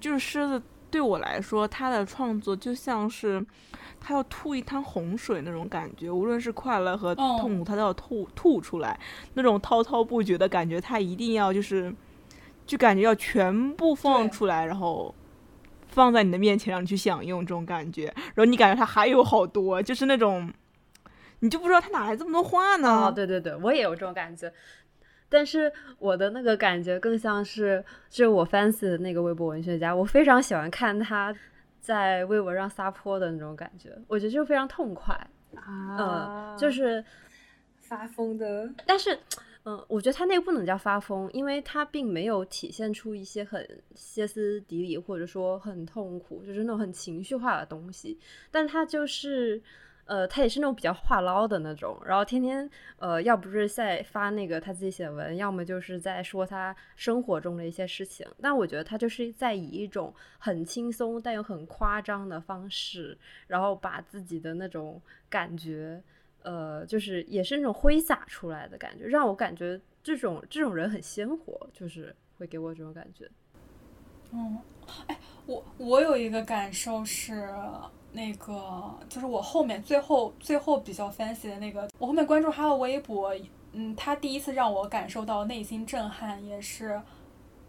[0.00, 3.44] 就是狮子对我来说，他的创作就像是
[4.00, 8.98] 他要吐一滩洪水那种感觉，无论是快乐和痛苦，他都要吐吐出来，
[9.34, 11.94] 那种滔滔不绝的感觉，他一定要就是，
[12.66, 15.14] 就感觉要全部放出来，然后
[15.90, 18.06] 放在你的面前让你去享用这种感觉。
[18.34, 20.52] 然后你感觉他还有好多，就是那种，
[21.40, 22.88] 你就不知道他哪来这么多话呢？
[22.88, 24.52] 哦，对对对，我也有这种感觉。
[25.28, 31.32] 但是我的那个感觉更像是，就是我 fancy 的那个微博文学家，我非常喜欢看他
[31.80, 35.14] 在微博上撒泼的那种感觉，我觉得就非常痛快
[35.54, 37.04] 啊，嗯，就是
[37.78, 38.68] 发疯的。
[38.84, 39.16] 但是，
[39.88, 48.18] 我觉得他那个不能叫发疯，因为他并没有体现出一些很歇斯底里或者说很痛苦，就是那种很情绪化的东西，
[48.50, 49.62] 但他就是。
[50.06, 52.68] 呃，他也是那种比较话唠的那种，然后天天
[52.98, 58.26] 呃，要不是在发那个他自己写文，要么就是在说他生活中的一些事情。
[58.42, 63.16] 但我觉得他就是在以一种很轻松但又很夸张的方式，
[63.46, 66.02] 然后把自己的那种感觉，
[66.42, 73.30] 呃，就是也是那种挥洒出来的感觉，让我感觉这种这种人很鲜活，就是会给我这种感觉。
[74.32, 74.58] 嗯，
[75.06, 77.48] 哎，我我有一个感受是。
[78.12, 83.32] 那个就是我后面最后最后比较 fancy 的那个，我后面关注他的微博，
[83.70, 87.00] 嗯，他第一次让我感受到内心震撼，也是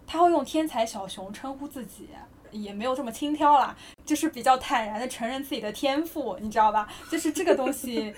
[0.08, 2.10] 他会用“天才小熊”称呼自己，
[2.50, 6.92] 也没有这么轻佻啦，就是比较坦然的承认自己的天赋，你知道吧？
[7.12, 8.12] 就是这个东西，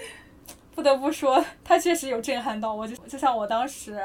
[0.76, 4.01] 不得不说，他确实有震撼到我，就就像我当时。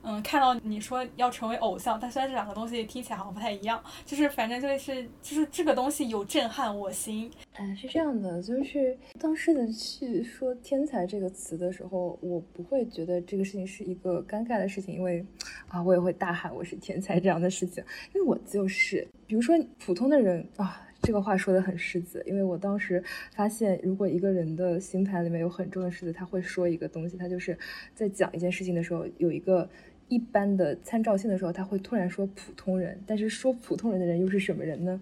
[0.00, 7.28] 嗯，看到你说要成为偶像，但虽然这两个东西听起来好像不太一样，就是反正就是就是这个东西有震撼我心。
[7.58, 15.22] 嗯，是这样的，就是当时的去说“天才”这个词的时候，我不会觉得这个事情是一个尴尬的事情，因为
[15.66, 17.82] 啊，我也会大喊我是天才这样的事情，
[18.14, 27.58] 因为我就是，比如说普通的人啊，这个话说的很狮子，因为我当时发现，如果一个人的星盘里面有很重的狮子，他会说一个东西，他就是
[27.94, 29.68] 在讲一件事情的时候有一个。
[30.10, 34.98] 一般的参照性的时候，他会突然说普通人，但是说普通人的人又是什么人呢？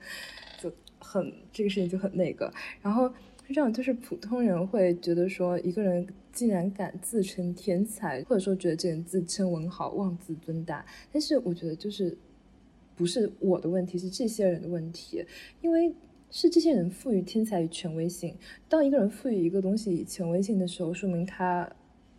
[0.61, 0.69] 就
[0.99, 2.53] 很这个事情就很那个。
[2.83, 3.09] 然后
[3.47, 10.85] 是这样，就是普通人会觉得说，一个人竟然敢自称天才，或者说觉得这人自称文豪，妄自尊大。
[11.13, 12.19] 但是我觉得就是
[12.97, 15.25] 不是我的问题，是这些人的问题，
[15.61, 15.95] 因为
[16.31, 18.35] 是这些人赋予天才与权威性。
[18.69, 21.71] 当一个人赋予一个东西权威性的时候，说明他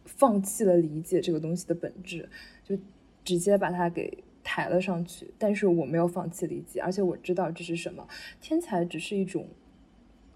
[0.06, 2.30] 放弃了理解这个东西的本质。
[2.64, 2.78] 就
[3.24, 8.06] 直接把它给抬了上去，但是我没有放弃理解，而且我知道这是什么。
[8.42, 9.48] 天才只是一种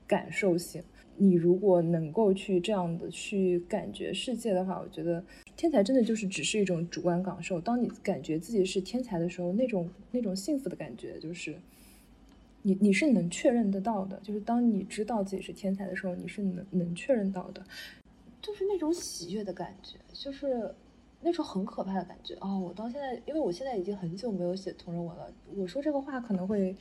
[0.08, 0.82] 感受性，
[1.18, 5.22] 你如果能够去这样的去感觉世界的话，我觉得
[5.62, 7.62] 天才真的就是只是一种主观感受。
[7.62, 11.56] 当你感觉自己是天才的时候，那种那种幸福的感觉，就是
[12.64, 14.20] 你你是能确认得到的。
[14.24, 17.64] 就是当你知道自己是天才的时候，你是能能确认到的，
[18.42, 20.74] 就是那种喜悦的感觉，就是。
[21.24, 22.58] 那种很可怕的感觉哦！
[22.58, 25.32] 我到现在，因为我现在已经很久没有写同人文了。
[25.56, 26.76] 我说这个话可能会，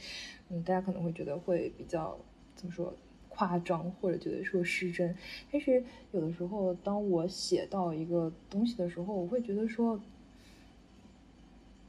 [0.49, 2.19] 嗯，大家可能会觉得会比较
[2.57, 2.97] 怎么说
[3.41, 5.15] 夸张，或者觉得说失真。
[5.51, 5.83] 但是
[6.13, 9.99] 有的时候，当我写到一个东西的时候，我会觉得说。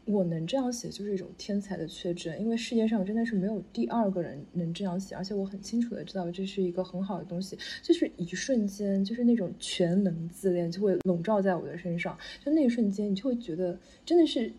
[0.06, 14.52] 我能这样写就是一种天才的确证，因为世界上真的是没有第二个人能这样写，而且我很清楚的知道这是一个很好的东西，就是一瞬间，就是那种全能自恋就会笼罩在我的身上，就那一瞬间，你就会觉得真的是。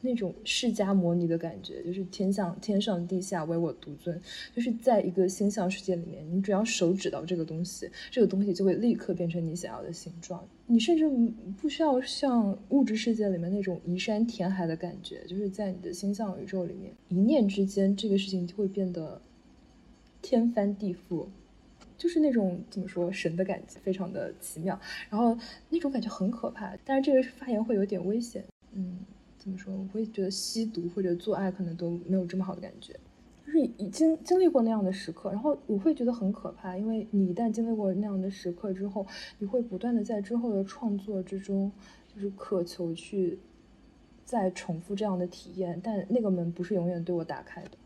[0.00, 4.20] 那种释迦摩尼的感觉，就是天上天上地下唯我独尊，
[4.54, 10.46] 就是在一个星象世界里面，你只要手指到这个东西，这个东西就会立刻变成你想要的形状。
[10.66, 11.08] 你甚至
[11.60, 19.20] 不需要像物质世界里面那种移山填海的感觉，就是在你的星象宇宙里面，一念之间，这个事情就会变得
[20.22, 21.26] 天翻地覆，
[21.96, 24.78] 就是那种怎么说神的感觉，非常的奇妙。
[25.10, 25.36] 然后
[25.70, 28.98] 那种感觉很可怕，但是这个发言会有点危险，嗯。
[29.48, 29.74] 怎么说？
[29.74, 32.92] 我会觉得吸毒或者做爱可能都没有这么好的感觉，
[33.46, 39.06] 就是已经经历过那样的时刻，然后我会觉得很可怕，因为你一旦经历过那样的时刻之后，
[39.38, 41.72] 你会不断的在之后的创作之中，
[42.14, 43.38] 就是渴求去
[44.24, 47.77] 再重复这样的体验，但那个门不是永远对我打开的。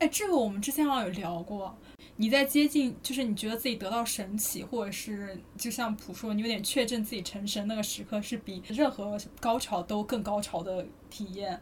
[0.00, 1.76] 哎，这个我们之前好像有聊过。
[2.16, 11.60] 你在接近，就是你觉得自己得到神奇，或者是就像普说，你有点确证自己成神那个时刻，是比任何高潮都更高潮的体验。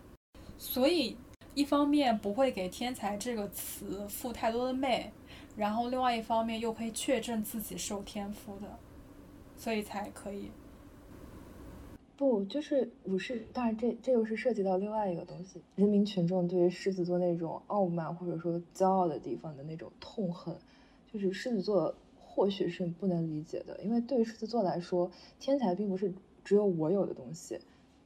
[0.57, 1.16] 所以，
[1.55, 5.12] 一方面不会给“天才”这个词赋太多的媚，
[5.57, 8.78] 然后另外一方面又可以确证自己是有天赋的，
[9.57, 10.53] 所以才可以。
[12.19, 20.57] 不，就是我是，当然这这又是涉及到另外一个东西，人民群众对于狮子座那种傲慢或者说骄傲的地方的那种痛恨，
[21.12, 25.09] 就是狮子座或许是不能理解的，因为对于狮子座来说，
[25.39, 26.12] 天才并不是
[26.45, 27.61] 只有我有的东西，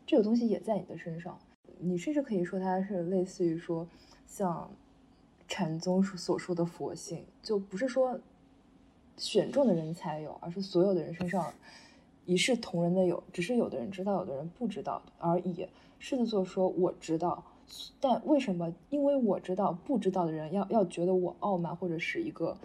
[0.06, 1.38] 这个东西也在你的身上，
[1.78, 3.88] 你甚至可以说它是类似于说
[4.26, 4.70] 像
[5.48, 8.20] 禅宗所说的佛性，就不是说
[9.16, 11.50] 选中的人才有，而是所有的人身上。
[12.24, 15.66] 一视同仁的有，只是有的人知道，有的人不知道而已。
[15.98, 17.44] 狮子座说我知道，
[18.00, 18.72] 但为什么？
[18.90, 22.56] 因为我知道，不知道的人要要觉得我傲慢，或者是一个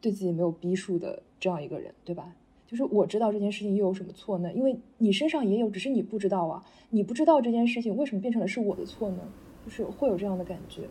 [0.00, 2.32] 对自己没有逼数的这样一个人，对吧？
[2.66, 4.52] 就是我知道这件事情又有什么错呢？
[4.52, 6.64] 因为你身上也有，只是你不知道啊。
[6.90, 9.22] 你不知道这件事情为什么变成了是我的错呢？
[9.64, 10.88] 就是会有这样的感觉。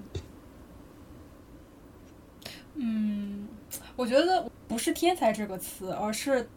[2.75, 3.47] 嗯，
[3.95, 6.49] 我觉得不是“天才”这个词，而是。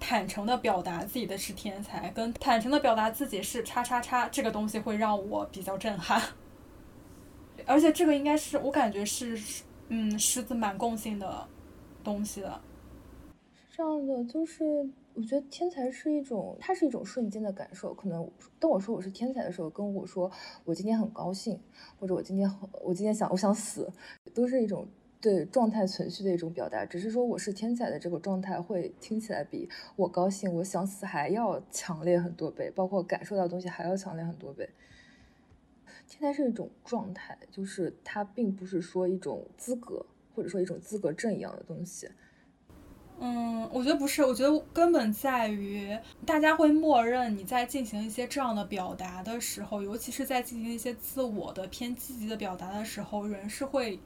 [0.00, 6.20] 坦诚的表达自己的是天才，跟坦诚的表达自己是叉叉叉，这个东西会让我比较震撼。
[7.66, 9.38] 而且这个应该是我感觉是，
[9.88, 11.46] 嗯，狮子蛮共性的
[12.02, 12.60] 东西的。
[13.54, 14.64] 是这样的，就是
[15.12, 17.92] 我觉得天才是一种，它是一种瞬间的感受。
[17.92, 18.28] 可能
[18.58, 20.30] 当我说我是天才的时候，跟我说
[20.64, 21.60] 我今天很高兴，
[21.98, 22.50] 或者我今天
[22.82, 23.92] 我今天想我想死，
[24.34, 24.88] 都是一种
[25.20, 34.68] 对状态存续的一种表达，只是说我是天才的这个状态会听起来比我高兴、我想死还要强烈很多倍，包括感受到东西还要强烈很多倍。
[36.08, 42.08] 天才是一种状态，就是它并不是说一种资格，或者说一种资格证一样的东西。
[43.20, 45.94] 嗯，我觉得不是，我觉得根本在于
[46.24, 54.00] 大家会默认你在进行一些这样的表达的时候，尤其是在进行一些自我的偏积极的表达的时候，人是会。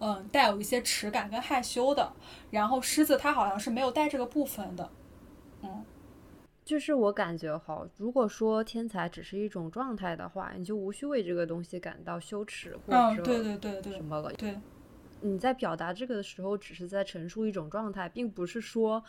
[0.00, 2.12] 嗯，带有一些耻感跟害羞的，
[2.50, 4.88] 然后狮子它好像是没有带这个部分的，
[5.62, 5.84] 嗯，
[6.64, 14.32] 就是我感觉哈，如果说天才只是一种状态的话，你就无需为这个东西感到羞耻或者对对对对什么了。
[14.34, 14.56] 对，
[15.20, 19.02] 你在表达这个的时候，只是在陈述一种状态，并不是说，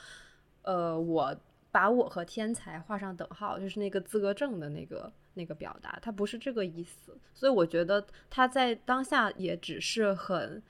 [0.64, 1.36] 呃，我
[1.70, 7.18] 把我和天才画上等号，就是那个资格证的那个那个表达，他不是这个意思。
[7.34, 10.62] 所以我觉得他在当下也只是很。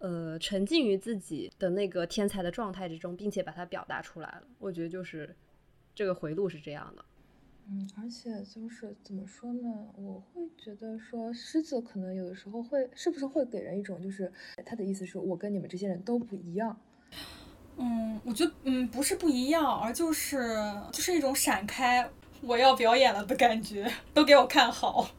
[0.00, 4.42] 呃，沉浸于自己的那个天才的状态之中，并且把它表达出来了。
[4.60, 5.34] 我觉得就是
[5.92, 7.04] 这个回路是这样的。
[7.68, 9.68] 嗯，而且就是怎么说呢？
[9.96, 14.32] 我会觉得说狮子可能有的时候会，是不是会给人一种就是
[14.64, 16.78] 他的意思是我跟你们这些人都不一样。
[17.78, 20.38] 嗯，我觉得嗯不是不一样，而就是
[20.92, 22.08] 就是一种闪开
[22.42, 25.10] 我要表演了的感觉， 都给我看好。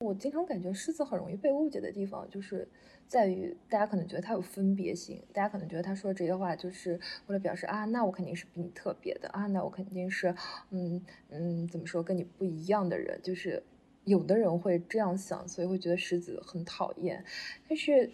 [0.00, 2.68] 我经常感觉狮子很容易被误解的地方就是。
[3.08, 6.98] 在于大家可能觉得他有分别性，大家可能觉得他说这些话就是
[7.28, 10.34] 为了表示啊，那我肯定是比你特别的啊，那我肯定是
[10.72, 11.00] 嗯
[11.30, 13.62] 嗯怎么说跟你不一样的人，就是
[14.06, 17.24] 有的人会这样想，所以会觉得狮子很讨厌。
[17.68, 18.10] 但是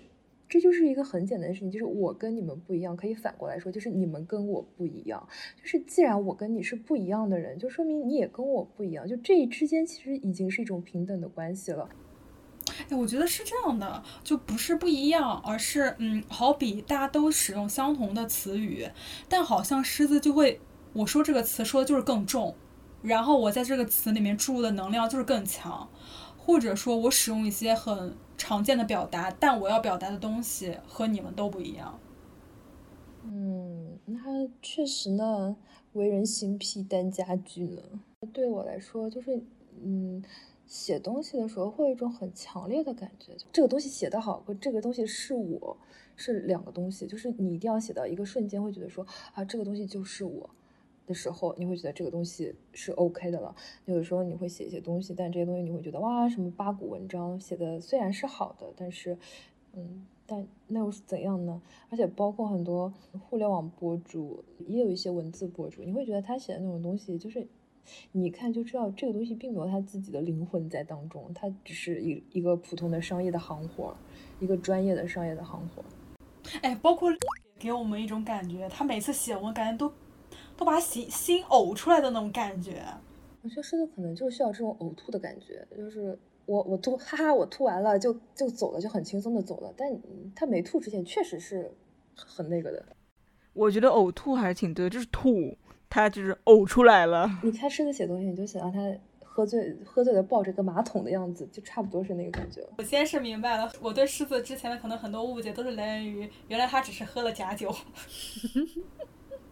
[0.53, 5.27] 这就是一个很简单的事情，就是我跟你们不一样，可以反过来说，就是你们跟我不一样。
[5.57, 11.89] 就是既然我跟你是不一样的人，就说明你也跟我不一样，就这之间其实已经是一种平等的关系了。
[12.91, 18.87] 哎，我觉得是这样的，就不是不一样，而是嗯，好比大家都使用相同的词语，
[19.31, 20.61] 但好像狮子就会，
[20.93, 22.55] 我说这个词说的就是更重，
[23.01, 25.89] 然后我在这个词里面注入的能量就是更强，
[26.45, 31.99] 或者说我使用一些很常见的表达，但我要表达的东西和你们都不一样。
[33.25, 35.57] 嗯，那确实呢，
[35.93, 37.83] 为人心癖单家具呢，
[38.33, 39.43] 对我来说就是
[39.83, 40.23] 嗯。
[40.65, 45.77] 写东西的时候会有一种很强烈的感觉，这个东西写得好和这个东西是我
[46.17, 50.49] 是两个东西，就是你一定要写到一个瞬间会觉得说啊这个东西就是我
[51.07, 53.55] 的时候，你会觉得这个东西是 OK 的了。
[53.87, 59.17] 有的时候你会写一些东西，但这些东西你会觉得哇什么八股文章写的虽然是好的，但是
[59.75, 61.61] 嗯但那又是怎样呢？
[61.91, 62.93] 而且包括很多
[63.29, 67.47] 互联网博主也有一些文字博主，你会觉得他写的那种东西就是。
[68.13, 73.93] 你看就知道这个东西并没有他自己的灵魂在当中，他只是一一个普通的商业的行活，
[74.39, 75.83] 一个专业的商业的行活。
[76.61, 77.11] 哎，包括
[77.59, 79.93] 给我们一种感觉，他每次写文感觉都
[80.63, 82.85] 都把心心呕出来的那种感觉。
[83.43, 89.75] 我觉得狮子可能就需要这种呕吐的感觉，就是我我吐哈哈，我吐完了就就走了，就很轻松的走了。
[89.77, 89.91] 但
[90.37, 91.69] 他没吐之前确实是
[92.15, 92.81] 很那个的。
[93.53, 95.59] 我觉得呕吐还是挺对，就是吐。
[95.91, 97.29] 他就是呕出来了。
[97.43, 98.81] 你看狮子写东西，你就想到他
[99.23, 102.67] 喝醉，喝醉的抱着个马桶的样子，就差不多是那个感觉。
[102.79, 107.75] 我先是明白了，我对狮子之前的可能很多误解都是来源于，原来他只是喝了假酒。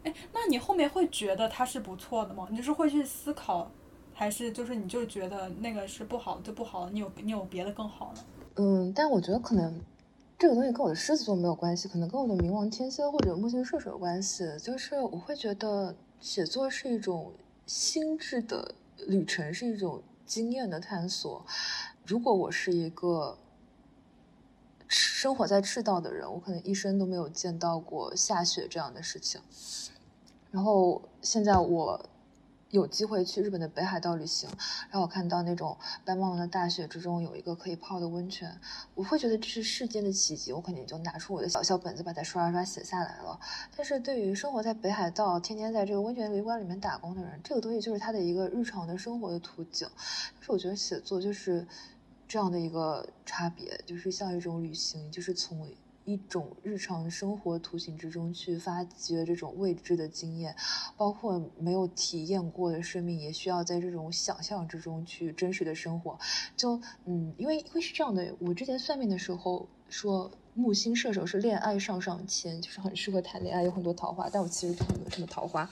[0.05, 2.48] 哎，那你后面会觉得他是不错的吗？
[2.51, 3.70] 你是会去思考，
[4.12, 6.88] 还是就是你就觉得那个是不好就不好？
[6.90, 8.20] 你有你有别的更好的？
[8.62, 9.80] 嗯，但我觉得可能
[10.38, 14.44] 这个东西跟我的狮子座没有关系，可能跟我的冥王天蝎或者木星射手有关系。
[14.59, 15.94] 就是我会觉得。
[16.20, 17.32] 写作是一种
[17.64, 18.74] 心智的
[19.07, 21.46] 旅程，是一种经验的探索。
[22.05, 23.38] 如果我是一个
[24.86, 29.40] 生活在赤道的人，我可能一生都没有见到过下雪这样的事情。
[30.51, 32.06] 然后现在我。
[32.72, 34.48] 有机会去日本的北海道旅行，
[34.93, 38.60] 让我看到那种白茫茫的大雪之中有一个可以泡的温泉，
[38.94, 43.40] 我会觉得这是世间的奇迹，我肯定就拿出我的小小本子把它刷刷刷写下来了。
[43.77, 49.89] 但是对于生活在北海道、天天在这个温泉旅馆里面打工的人，这个东西就是他的一个日常的生活的图景。
[50.36, 51.66] 但是我觉得写作就是
[52.28, 55.66] 这样的一个差别，就是像一种旅行，就是从。
[56.11, 60.57] 一种日常生活图形之中去发掘这种未知的经验，
[60.97, 66.19] 包括没有体验过的生命，也需要在这种想象之中去真实的生活。
[66.57, 75.70] 就嗯，因为因为是这样的，我之前算命的时候说木星射手是恋爱上上签，就是很适合谈恋爱，有很多桃花，但我其实没有什么桃花。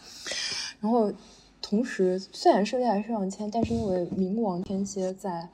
[0.81, 1.12] 然后
[1.60, 5.48] 同时虽然是恋爱上上签，但是因为冥王天蝎在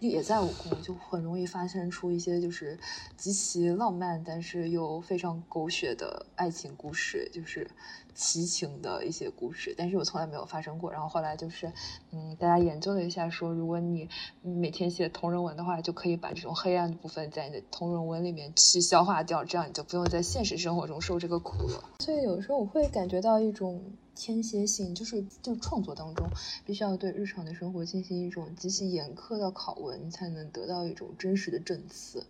[0.00, 2.78] 也在我宫，就很容易发生出一些就是
[3.16, 7.68] 极其浪漫，但是又非常狗血的爱情故事，就是
[8.14, 9.74] 奇情的一些故事。
[9.76, 10.92] 但是我从来没有发生过。
[10.92, 11.72] 然后后来就是，
[12.12, 14.08] 嗯，大家研究了一下，说如果你
[14.42, 21.84] 每天写同人文的话，就可以把这种黑暗的部分在你的同人文里面去消化掉，这样你就不用在现实生活中受这个苦了。
[22.00, 23.82] 所以有时候我会感觉到一种。
[24.16, 26.24] 天蝎性就是就创作当中，
[26.64, 32.24] 必须要对日常的生活进行一种极其严苛的考问，你才能得到一种真实的证词。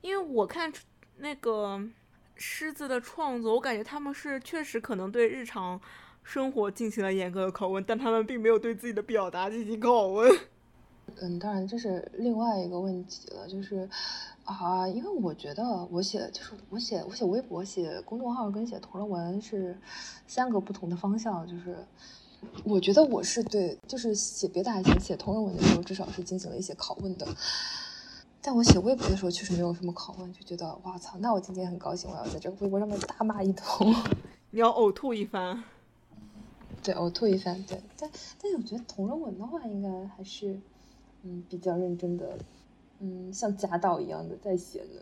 [0.00, 0.72] 因为我看
[1.18, 1.80] 那个
[2.34, 5.80] 狮子的创作，我感觉他们是确实可能对日常
[6.22, 10.30] 生活进行了严格的拷问，但他们并没有对自己的表达进行拷问。
[11.20, 13.88] 嗯，当然这是另外一个问题了，就是。
[14.44, 19.78] 啊，因为我觉得我写就是我写我写微博、写公众号跟写同人文是
[20.26, 21.46] 三个不同的方向。
[21.46, 21.76] 就是
[22.64, 27.26] 我觉得我是对，就是写别的还行，写同人文的时候至少是进行了一些拷问的。
[28.40, 33.94] 但我写微博的时候确实没有什么拷问，就觉得哇操，那我今天很高兴，我要在这个微博上面大骂一通，
[34.50, 35.62] 你要呕吐一番。
[36.82, 37.62] 对，呕吐一番。
[37.64, 38.10] 对，但
[38.40, 40.60] 但是我觉得同人文的话，应该还是
[41.22, 42.36] 嗯比较认真的。
[42.98, 45.00] 嗯，像贾导一样的在写呢。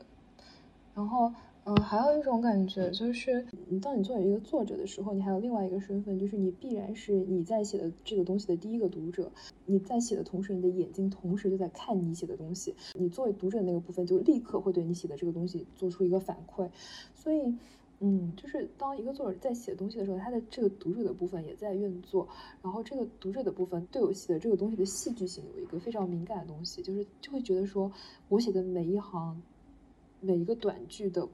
[0.94, 1.32] 然后，
[1.70, 3.46] 嗯，还有一种感觉就是，
[3.80, 9.30] 当你作为一个作者的时候，你还有另外一个身份，就是你必然是你在写的这个东西的第一个读者。
[9.66, 12.74] 你在写的同时，你的眼睛同时就在看你写的东西。
[12.94, 16.68] 你作为读者的那个部分，就立刻会对你写的这个东西做出一个反馈。
[17.14, 17.54] 所以。
[18.02, 22.26] 嗯，就是当一个作者在写东西的时候，他的这个读者的部分也在运作，
[22.62, 27.92] 然后这个读者的部分对我写的这个东西的戏剧性有一个非常敏感的东西，就是就会觉得说
[28.30, 29.42] 我写的每一行、
[30.22, 31.28] 每一个短句的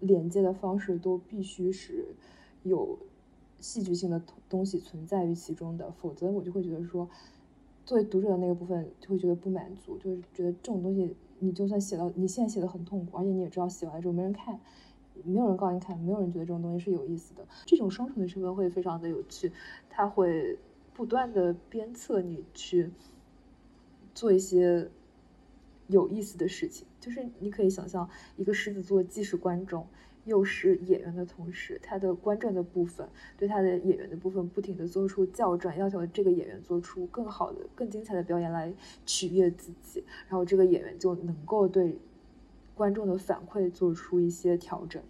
[0.00, 2.14] 连接的方式都必须是
[2.62, 2.98] 有
[3.58, 7.08] 戏剧性的东西存在于其中的，否则我就会觉得说，
[7.84, 14.60] 作为读者的那个部分就会觉得不满足，就是觉得这种东西你就算写到你现在写的很痛苦，而且你也知道写完之后没人看。
[15.24, 17.48] 没有人告诉你看，没有人觉得这种东西是有意思的。
[17.64, 19.50] 这种双重的身份会非常的有趣，
[19.88, 20.58] 它会
[20.92, 22.90] 不断的鞭策你去
[24.14, 24.90] 做一些
[25.88, 26.86] 有意思的事情。
[27.00, 29.86] 就是你可以想象，一个狮子座既是观众
[30.24, 38.72] 又是演员的同时，他的观众的部分对他的演员的部分不停的做出校正，要求这个演员做出更好的、更精彩的表演来
[39.04, 41.98] 取悦自己，然后这个演员就能够对。
[42.76, 45.02] 观众的反馈做出一些调整。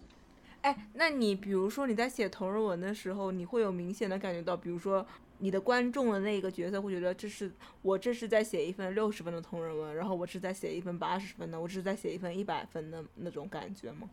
[0.60, 5.04] 哎，那你比如说你在写同人文的时候，你会有明显的感觉到，比如说
[5.38, 7.50] 你的观众的那个角色会觉得这是
[7.82, 14.08] 我这是在写一份六十分的同人文，然后我是在写一份八十分的，我是在写一份一百分的那种感觉吗？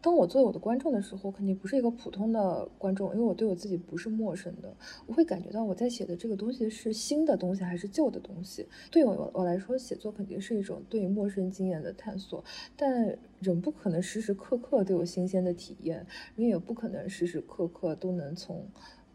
[0.00, 4.72] 当我作为我的观众的时候，肯定不是一个普通的观众，因为我对我自己不是陌生的，
[5.06, 8.64] 我会感觉到我在写的这个东西是新的东西还是旧的东西。
[8.92, 12.44] 对我我来说，写作肯定是一种对于陌生经验的探索，
[12.76, 16.06] 但人不可能时时刻刻都有新鲜的体验，
[16.36, 18.64] 人也不可能时时刻刻都能从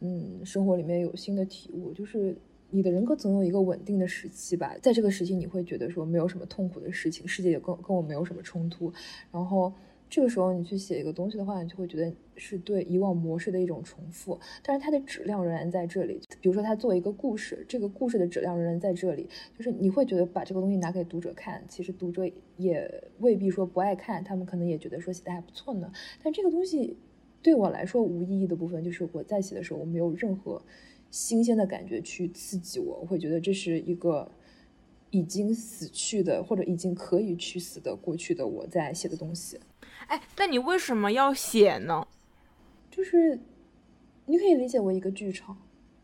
[0.03, 1.91] 嗯生活里面有新的体悟。
[1.91, 2.37] 就是
[2.69, 8.93] 你的人格总有一个稳定的时期吧，在这个时期你会觉得说没有什么痛苦的事情，世界也跟跟我没有什么冲突，
[9.31, 9.73] 然后。
[10.09, 16.21] 这个时候你去写一个东西的话，你就会觉得是对以往模式的一种重复，但是它的质量仍然在这里。
[16.39, 19.27] 比如说，它作为一个故事，这个故事的质量仍然在这里，
[19.57, 25.91] 就是你会觉得把这个东西拿给读者看，其实读者也未必说不爱看，他们可能也觉得说写的还不错呢。
[26.21, 26.95] 但这个东西
[27.43, 30.59] 对我来说无意义的部分，就是我在写的时候，我没有任何
[31.11, 34.31] 新鲜的感觉去刺激我，我会觉得这是一个
[35.11, 39.59] 已经死去的或者已经可以去死的过去的我在写的东西。
[40.07, 42.07] 哎，那你为什么要写呢？
[42.89, 43.37] 就是
[44.25, 45.57] 你可以理解为一个剧场，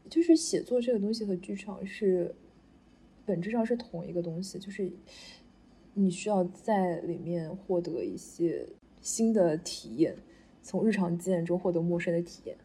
[0.09, 2.35] 就是写作这个东西和剧场是
[3.25, 4.91] 本质上是同一个东西，就是
[5.93, 8.67] 你需要在里面获得一些
[9.01, 10.15] 新的体验，
[10.69, 12.55] 从日常经验中获得陌生的体验。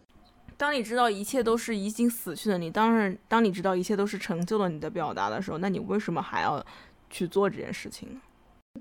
[0.59, 6.62] 当你知道一切都是已经死去的你，当然，当你知道一切都是成就了你的表达的时候，那你为什么还要
[7.09, 8.20] 去做这件事情呢？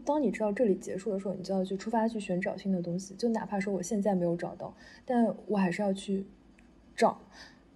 [0.04, 3.16] 当你知道这里结束的时候，你就要去出发去寻找新的东西。
[3.16, 4.76] 就哪怕说我现在没有找到，
[5.06, 6.26] 但我还是要去
[6.94, 7.18] 找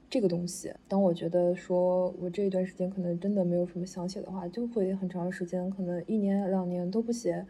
[0.10, 0.74] 这个东西。
[0.90, 7.46] 当我觉得说我这一段时间可能真的没有什么想写的话，就会很长时间，可能一年两年都不写。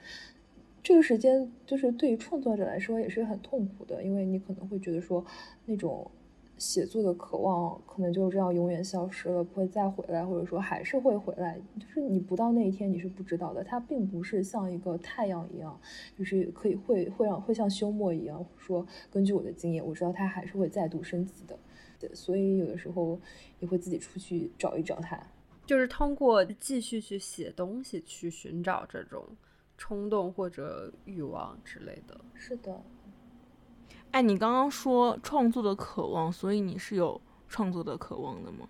[0.87, 5.25] 这个时间就是对于创作者来说也是很痛苦的，因为你可能会觉得说
[5.65, 6.09] 那种。
[6.57, 11.55] 写作的渴望可能就这样永远消失了，不会再回来，或者说还是会回来。
[11.79, 13.63] 就是你不到那一天，你是不知道的。
[13.63, 15.79] 它并不是像一个太阳一样，
[16.17, 21.59] 就是可以会会让会像休谟一样，说根据我的经验，我知道它还是会再度升级的。
[22.15, 23.19] 所以有的时候
[23.59, 25.21] 也会自己出去找一找它。
[25.67, 29.23] 就是通过继续去写东西去寻找这种
[29.77, 32.19] 冲动或者欲望之类的。
[32.33, 32.81] 是的。
[34.11, 38.67] 哎，你刚刚说创作的渴望，所以你是有创作的渴望的吗？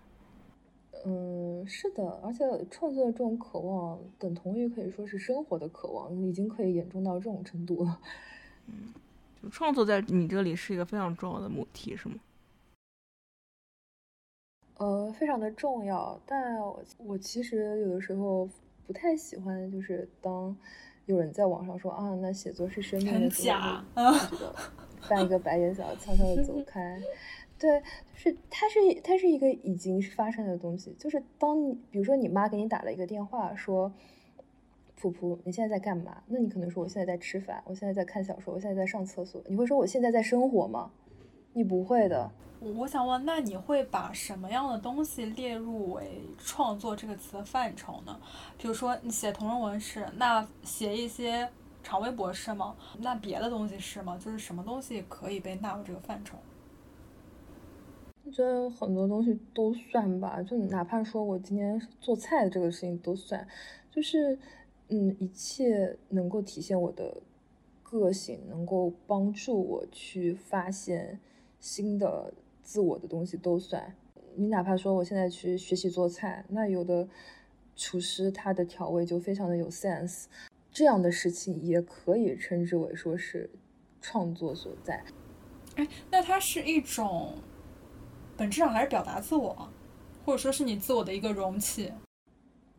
[1.04, 8.00] 嗯，是的，而且创作的这种渴望，等同于可以说是生活的渴望，已经可以严重到这种程度了。
[8.66, 8.92] 嗯，
[9.40, 12.16] 就创作在你这里是一个非常重要的母题，是吗？
[14.78, 18.48] 呃，非常的重要，但我我其实有的时候
[18.86, 20.54] 不太喜欢，就是当
[21.08, 24.54] 有人在网上说啊，那写作是生命的时候，就觉得
[25.00, 27.00] 翻一个白眼，想要悄悄的走开。
[27.58, 27.82] 对，
[28.12, 33.90] 是它是它是一个已经是发生的东西，就是当你比如说你妈给你打了一个电话说，
[34.96, 36.22] 普普你现在在干嘛？
[36.26, 39.42] 那你可能说我现在在吃饭，我现在在看小说，我现在在上厕所。
[39.46, 40.90] 你会说我现在在生活吗？
[41.54, 42.30] 你不会的。
[42.60, 48.18] 我想问，那你会把什么样的东西列入为创作这个词的范畴呢？
[48.58, 51.48] 比如说你写同人文是，那写一些
[51.84, 52.74] 长微博是吗？
[52.98, 54.18] 那别的东西是吗？
[54.18, 56.36] 就是什么东西可以被纳入这个范畴？
[58.24, 63.46] 我觉得很多东西都算吧，就哪怕说我今天做菜这个事情都算，
[63.88, 64.36] 就是
[64.88, 67.22] 嗯，一切能够体现我的
[67.84, 71.20] 个性，能够帮助我去发现
[71.60, 72.34] 新的。
[72.68, 73.94] 自我的东西都算，
[74.36, 77.08] 你哪怕说我现在去学习做菜，那有的
[77.74, 80.26] 厨师他的调味就非常的有 sense，
[80.70, 83.48] 这样的事情也可以称之为说是
[84.02, 85.02] 创作所在。
[85.76, 87.32] 哎，那它是一种
[88.36, 89.70] 本质上还是表达自我，
[90.26, 91.90] 或者说是你自我的一个容器？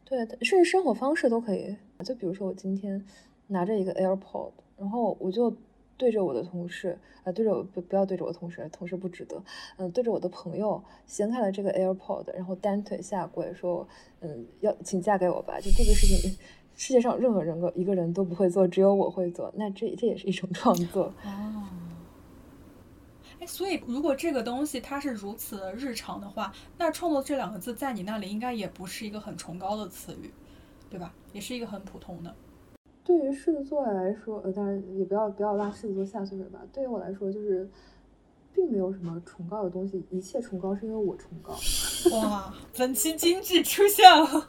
[0.06, 1.76] 对，甚至生活方式都可以。
[2.06, 3.03] 就比如说我今天
[3.48, 5.52] 拿着一个 AirPod，然后我就。
[5.99, 9.43] 对着我的同事，呃，对着我不不要对着我同事，同事不值得。
[9.76, 13.85] 嗯，对着我的朋友掀开了这个 AirPod，然后单腿下跪说，
[14.21, 15.59] 嗯，要请嫁给我吧。
[15.59, 16.38] 就这个事情，
[16.76, 19.51] 世界上任何人个一个人都不会做，只有我会做。
[19.57, 21.13] 那这这也是一种创作。
[21.26, 21.67] 哦。
[23.41, 30.31] 哎，所以如果这个东西它是如此的日常的话，那创作这两个字在你那里应该也不是一个很崇高的词语，
[30.89, 31.13] 对吧？
[31.34, 32.34] 也是一个很普通的。
[33.10, 36.60] 对于狮子座来说，呃，当然也不要不要拉狮子座下水吧。
[36.72, 37.68] 对于我来说，就是
[38.53, 41.56] 并没有什么崇高的东西，一切崇高是因为我崇高。
[42.14, 44.48] 哇，本期精致出现了。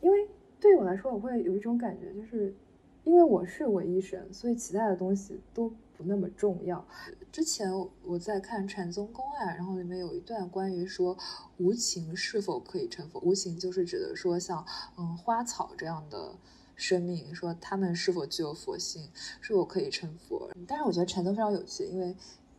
[0.00, 0.26] 因为
[0.58, 2.56] 对于我来说，我会有一种感觉，就是
[3.04, 6.82] 因为我是唯一神，所以其他的东西都不那么重要。
[7.30, 7.70] 之前
[8.06, 11.14] 我在看禅宗公案，然后里面有一段关于说
[11.58, 13.20] 无情是否可以成佛。
[13.20, 14.64] 无情就是指的说像
[14.96, 16.36] 嗯花草这样的。
[16.80, 19.06] 生命说他们是否具有佛性，
[19.42, 20.50] 是否可以成佛？
[20.66, 22.16] 但是我觉得禅宗非常有趣，因为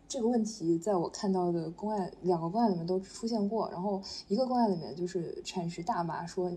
[0.07, 3.67] 这个问题在我看到的公案两个公案里面都出现过。
[3.71, 6.51] 然后一个公案里面就是禅师大骂说，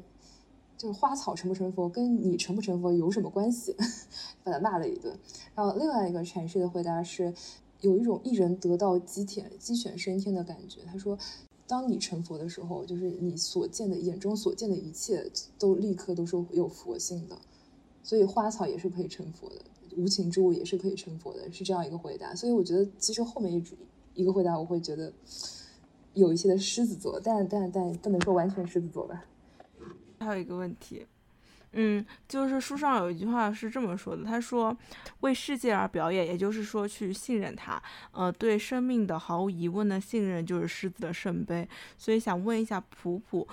[0.77, 3.74] 就是花草成不成佛跟你成不成佛有什么关系？
[4.45, 5.19] 把他骂了一顿。
[5.55, 7.32] 然后另外一个禅师的回答是，
[7.81, 10.82] 有一种一人得道鸡犬鸡犬升天的感觉。
[10.85, 11.16] 他说，
[11.66, 17.39] 当你成佛的时候，就是你所见的眼中所见的一切都立刻都是有佛性的。
[18.05, 19.56] 所以花草也是可以成佛的，
[19.97, 22.35] 无情之物也是可以成佛的，是这样一个回答。
[22.35, 23.64] 所以我觉得，其实后面一
[24.12, 25.10] 一个回答，我会觉得
[26.12, 29.24] 有一些的狮子座，但但但不能说完全狮子座吧。
[30.20, 31.06] 还有一个问题，
[31.72, 34.76] 嗯，就是书上有一句话是这么说的，他说
[35.20, 37.82] ：“为世界而表演，也就是说去信任他，
[38.12, 41.66] 呃，对生命的毫无疑问的信任，就是狮子的圣杯。”
[41.97, 43.48] 所以想问一下普普。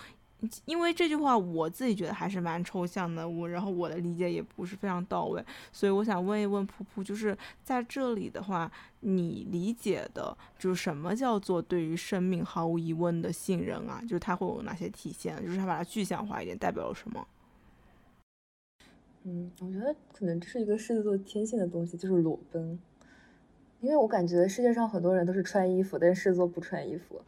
[0.66, 14.02] 因为这句话我自己觉得还是蛮抽象的，我然后我的理解也不是非常到位，所以我想问一问噗噗，就是在这里的话，你理解的就是什么叫做对于生命毫无疑问的信任啊？
[14.02, 15.40] 就是它会有哪些体现？
[15.46, 17.28] 就是它把它具象化一点，代表了什么？
[19.24, 22.80] 嗯，我觉得可能这是一个狮子座天性的东西，就是裸奔。
[23.80, 27.22] 因为我感觉世界上很多人都是穿衣服，但是狮子座不穿衣服。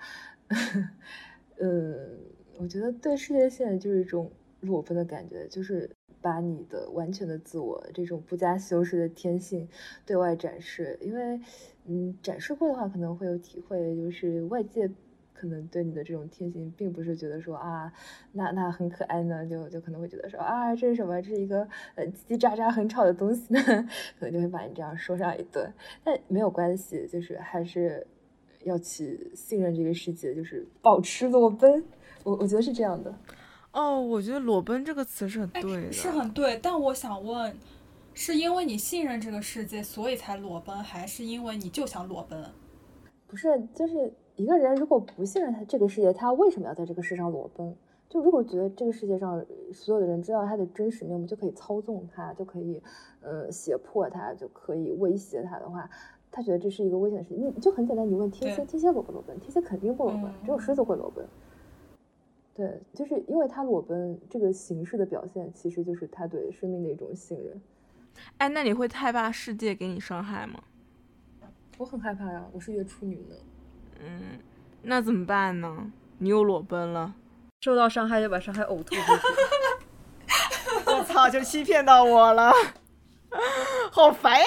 [1.60, 2.18] 嗯。
[2.58, 4.32] 我觉得对世界现在就是一种
[4.62, 5.90] 裸奔的感觉，就是
[6.22, 9.68] 把你的完全的自我这种不加修饰的天性
[10.06, 10.98] 对外展示。
[11.02, 11.40] 因为，
[11.86, 14.90] 嗯，展示过的话可能会有体会，就是外界
[15.34, 17.92] 可能对你的这种天性并不是觉得说啊，
[18.32, 21.22] 那那很可爱呢，就就可能会觉得说啊，这是什么？
[21.22, 23.60] 这是一个呃叽叽喳喳很吵的东西呢，
[24.18, 25.70] 可能就会把你这样说上一顿。
[26.04, 28.08] 但没有关系，就是还是
[28.64, 31.84] 要去信任这个世界，就是保持裸奔。
[32.24, 33.14] 我我觉得是这样的，
[33.72, 36.60] 哦，我觉得“裸奔”这个词是很对的，是很对。
[36.62, 37.56] 但我想问，
[38.14, 42.44] 是因为你信任这个世界，所以才裸奔，还是因为你就想裸奔？
[43.28, 47.76] 不是，就是一个人如果不信任他这个世界，他为什么要在这个世上裸奔？
[48.10, 49.44] 就如果觉得这个世界上
[49.74, 52.80] 所有的人知道他的真实面目，就可以操纵他，就可以，
[53.22, 55.90] 呃，胁迫他，就可以威胁他的话，
[56.32, 57.44] 他觉得这是一个危险的事情。
[57.44, 59.40] 你就很简单，你问天蝎，天蝎裸不裸奔？
[59.40, 61.26] 天蝎肯定不裸奔，只有狮子会裸奔。
[62.56, 67.62] 对，就是因为他裸奔这个形式的表现，其实就是他对生命的一种信任。
[68.38, 70.64] 哎，那你会害怕世界给你伤害吗？
[71.78, 73.36] 我很害怕呀，我是月处女呢。
[74.00, 74.38] 嗯，
[74.84, 75.92] 那怎么办呢？
[76.20, 77.16] 你又裸奔了。
[77.62, 79.02] 受到伤害就把伤害呕吐出去，
[80.92, 82.52] 我操，就欺骗到我了，
[83.90, 84.46] 好烦呀！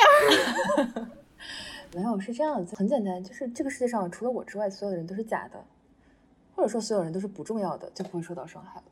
[1.94, 5.64] 没有，是这样子，很简单，就是这个世界上除了我之外，所有的人都是假的，
[6.56, 8.84] 或者说所有人都是不重要的，就不会受到伤害了。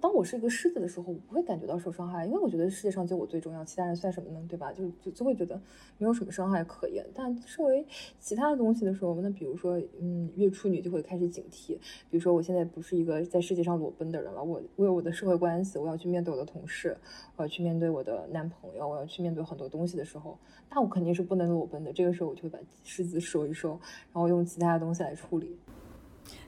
[0.00, 4.40] 当我是一个狮子的时候，我不会感觉到受伤害，因为我觉得世界上就我最重要，其他人算什么呢？
[4.48, 4.72] 对吧？
[4.72, 5.60] 就就就会觉得
[5.98, 7.04] 没有什么伤害可言。
[7.12, 7.86] 但身为
[8.18, 11.76] 其他的东西的时候，那比如说，嗯，月处女就会开始警惕。
[12.08, 16.96] 比如说，我现在不是一个在世界上裸奔的人了，我我有我的社会关系，我要去面对我的同事，
[17.36, 20.38] 我要去面对我的男朋友，我要去面对很多东西的时候，
[20.70, 21.92] 那我肯定是不能裸奔的。
[21.92, 23.78] 这个时候，我就会把狮子收一收，
[24.14, 25.58] 然后用其他的东西来处理。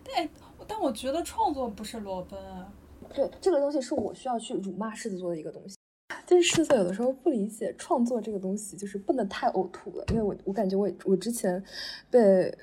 [0.04, 0.28] 但
[0.66, 2.38] 但我觉得创作不是裸奔。
[3.12, 5.76] 对这个东西是我需要去辱骂狮子座的一个东西，
[6.26, 10.04] 就是狮子有的时候不理解创作这个东西，就是不能太呕吐了。
[10.10, 11.62] 因为我我感觉我我之前
[12.10, 12.56] 被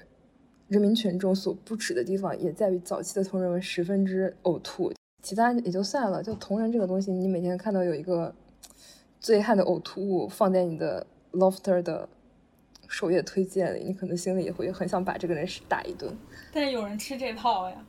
[0.67, 4.91] 人民群众所不耻的地方，也在于早期的同人文十分之呕吐，
[5.21, 6.23] 其他也就算了。
[6.23, 8.33] 就同人这个东西，你每天看到有一个
[9.19, 12.09] 醉汉的呕吐物放在你的 Lofter 的
[12.89, 16.13] 首页推荐里，你可能心里也会很想把这个人打一顿。
[16.51, 17.85] 但是有人吃这套呀。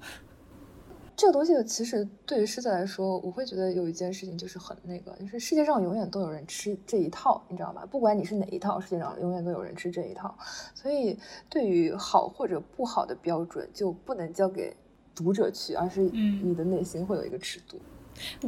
[1.14, 7.86] 这个东西其实对于狮子来说，我会觉得有一件事情就是很那个，就是世界上永远都有人吃这一套，你知道吗？
[7.86, 10.36] 不管你是哪一套，世界上永远都有人吃这一套。
[10.74, 11.16] 所以
[11.48, 14.74] 对于好或者不好的标准，就不能交给
[15.14, 17.78] 读者去，而是你的内心会有一个尺度。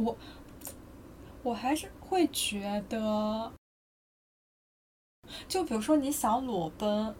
[0.01, 0.17] 我
[1.43, 3.53] 我还是会觉得，
[5.47, 7.15] 就比如说你想裸奔，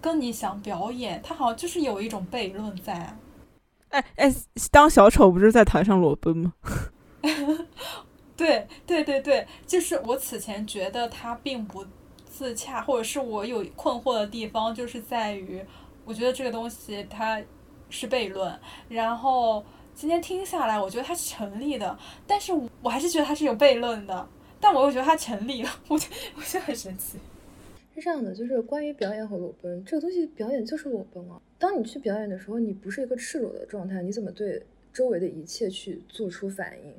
[0.00, 3.16] 跟你想表演，它好像就是有一种悖论在。
[3.90, 4.34] 哎哎，
[4.70, 6.52] 当小丑不是在台上裸奔吗？
[8.36, 11.84] 对对对对，就是我此前觉得他并不
[12.24, 15.62] 自洽，或者是我有困惑的地方，就是在于
[16.04, 17.42] 我觉得这个东西它
[17.90, 18.58] 是悖论。
[18.88, 19.62] 然后
[19.94, 24.26] 今天听下来，我觉得它是成立的，但是我还是觉得它是有悖论的，
[24.58, 27.18] 但我又觉得它成立了， 我觉 我觉得很神奇。
[28.00, 31.40] 这样的，就是关于表演和裸奔这个东西，表演就是裸奔啊。
[31.58, 34.62] 当你去表演的时候，你不是一个赤裸的状态，你怎么对
[34.92, 36.94] 周围的一切去做出反应？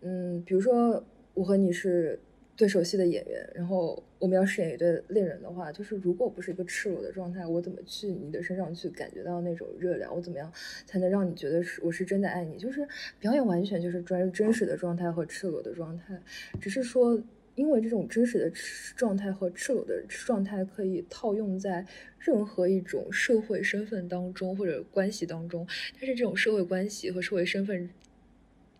[0.00, 1.04] 嗯，比如说
[1.34, 2.18] 我和你是
[2.56, 10.14] 对手戏的演员，然后我们要饰演一对恋人的话，就是如果不是一个赤裸的状态，我怎么去你的身上去感觉到那种热量？
[10.14, 10.50] 我怎么样
[10.86, 12.56] 才能让你觉得是我是真的爱你？
[12.58, 12.86] 就是
[13.18, 16.20] 表演完全就是专真实的状态和赤裸的状态，
[16.60, 17.22] 只是说。
[17.58, 18.48] 因为这种真实的
[18.94, 21.84] 状态和赤裸的状态可以套用在
[22.16, 27.90] 任何一种社会身份当中或者关系当中，但是这种社会关系和社会身份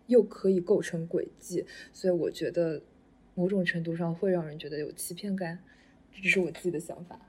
[0.07, 2.81] 又可以构成轨迹，所以我觉得
[3.35, 5.59] 某种程度上会让人觉得有欺骗感，
[6.13, 7.19] 这只是我自己的想法。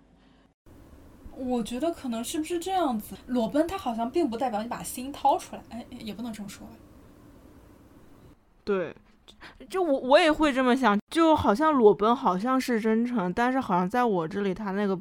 [1.36, 3.16] 我觉得可能是不是这样子？
[3.26, 6.64] 裸奔它好像并不代表你把心掏出来，哎，也不能这么说。
[8.62, 8.94] 对。
[9.68, 14.96] 就我我也会这么想，就好像裸奔好像是真诚，但是好像在我这里，他那个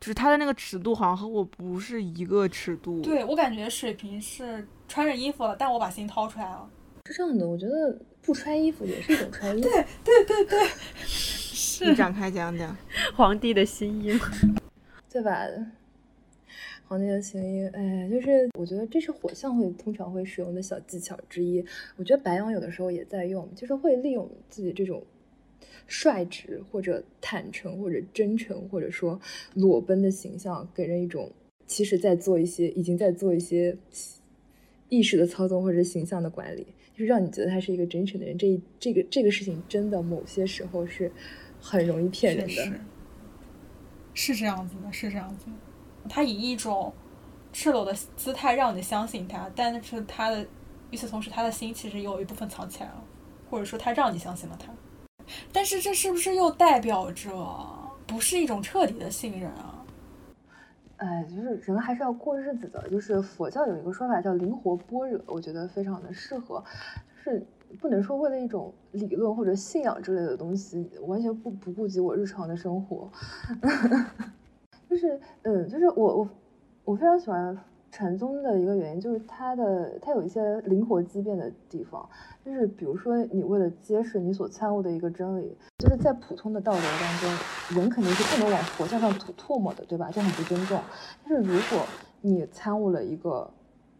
[0.00, 3.00] 就是他的那个尺度好像和我不是一个尺度。
[3.00, 6.68] 对我感觉水平是穿着衣服了，但我把心掏出来了。
[7.06, 9.68] 是这样的，我觉得不穿衣服也是一种穿衣服。
[9.68, 10.68] 对对对对，
[11.04, 11.84] 是。
[11.90, 12.76] 你展开讲讲
[13.14, 14.16] 皇帝的新衣，
[15.10, 15.32] 对吧？
[16.92, 21.64] 皇帝的情衣，哎，就是我觉得这是火象会通常会使用的小技巧之一。
[21.96, 25.02] 我觉得白羊有的时候也在用，就是会利用自己这种
[25.86, 29.18] 率直或者坦诚或者真诚或者说
[29.54, 31.32] 裸奔的形象，给人一种
[31.66, 33.74] 其实在做一些已经在做一些
[34.90, 38.36] 意识的操纵或者形象的管理，就是让你觉得他是一个真诚的人。
[38.36, 41.10] 这这个这个事情真的某些时候是
[41.58, 42.80] 很容易骗人的，
[44.12, 45.46] 是这样子的，是这样子。
[46.08, 46.92] 他以一种
[47.52, 50.46] 赤裸的姿态让你相信他，但是他的
[50.90, 53.02] 与此同时，他的心其实也有一部分藏起来了，
[53.50, 54.72] 或者说他让你相信了他。
[55.52, 57.56] 但是这是不是又代表着
[58.06, 59.84] 不是一种彻底的信任啊？
[60.96, 62.88] 哎，就是人还是要过日子的。
[62.88, 66.62] 就是佛教有一个说法叫灵活般若，我觉得非常的适合。
[67.24, 67.46] 就是
[67.80, 73.10] 不能说为了一种理论或者信仰之类的东西，完全不不顾及我日常的生活。
[74.92, 76.28] 就是，嗯，就是我我
[76.84, 77.58] 我非常喜欢
[77.90, 82.06] 禅宗的一个原因就是它的它有一些灵活机变的地方，
[82.44, 90.10] 就是比如说你为了揭示你所参悟的一个真理，就是在普通的道德当中，人肯定是不能往佛像上吐唾沫的，对吧？
[90.12, 90.78] 这很不尊重。
[91.24, 91.82] 但是如果
[92.20, 93.50] 你参悟了一个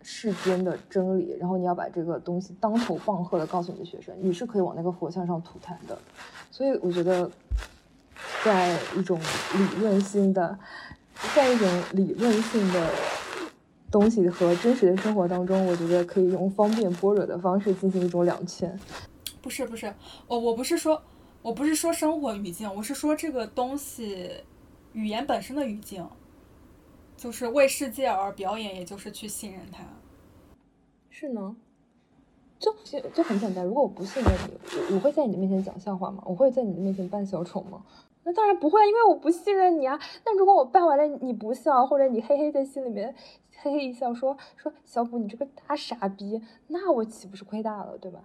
[0.02, 5.96] 世间的真理，然后你要把这个东西当头棒喝的告诉你的学生，你是可以往那个佛像上吐痰的。
[6.50, 7.30] 所以我觉得，
[8.44, 9.20] 在一种
[9.54, 10.58] 理论性的，
[11.34, 12.90] 在一种理论性的。
[13.90, 18.80] 东西和真实的生活当中，我觉得可以用方便般若的方式进行一种两全。
[19.42, 19.92] 不是不是，
[20.26, 21.02] 我我不是说，
[21.42, 24.30] 我不是说生活语境，我是说这个东西
[24.94, 26.08] 语言本身的语境，
[27.18, 29.84] 就是为世界而表演，也就是去信任它。
[31.10, 31.54] 是呢，
[32.58, 32.74] 就
[33.10, 33.62] 就很简单。
[33.62, 34.58] 如果我不信任你，
[34.88, 36.22] 我我会在你的面前讲笑话吗？
[36.24, 37.82] 我会在你的面前扮小丑吗？
[38.24, 39.98] 那当然不会，因为我不信任你啊。
[40.24, 43.14] 那如果我办完了你不笑，或者你嘿嘿在心里面。
[43.56, 48.24] 嘿嘿一笑，说说小谷，你这个大傻逼，那我岂不是亏大了，对吧？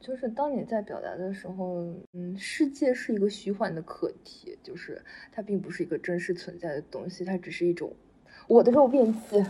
[0.00, 1.76] 就是当你在表达的时候，
[2.12, 5.02] 嗯，世界是一个虚幻的课题，就是
[5.32, 7.92] 它并不是一个真实存在的东西，它只是一种
[8.46, 9.42] 我的肉便器。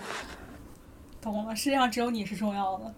[1.20, 2.94] 懂了，世界上只有你是重要的。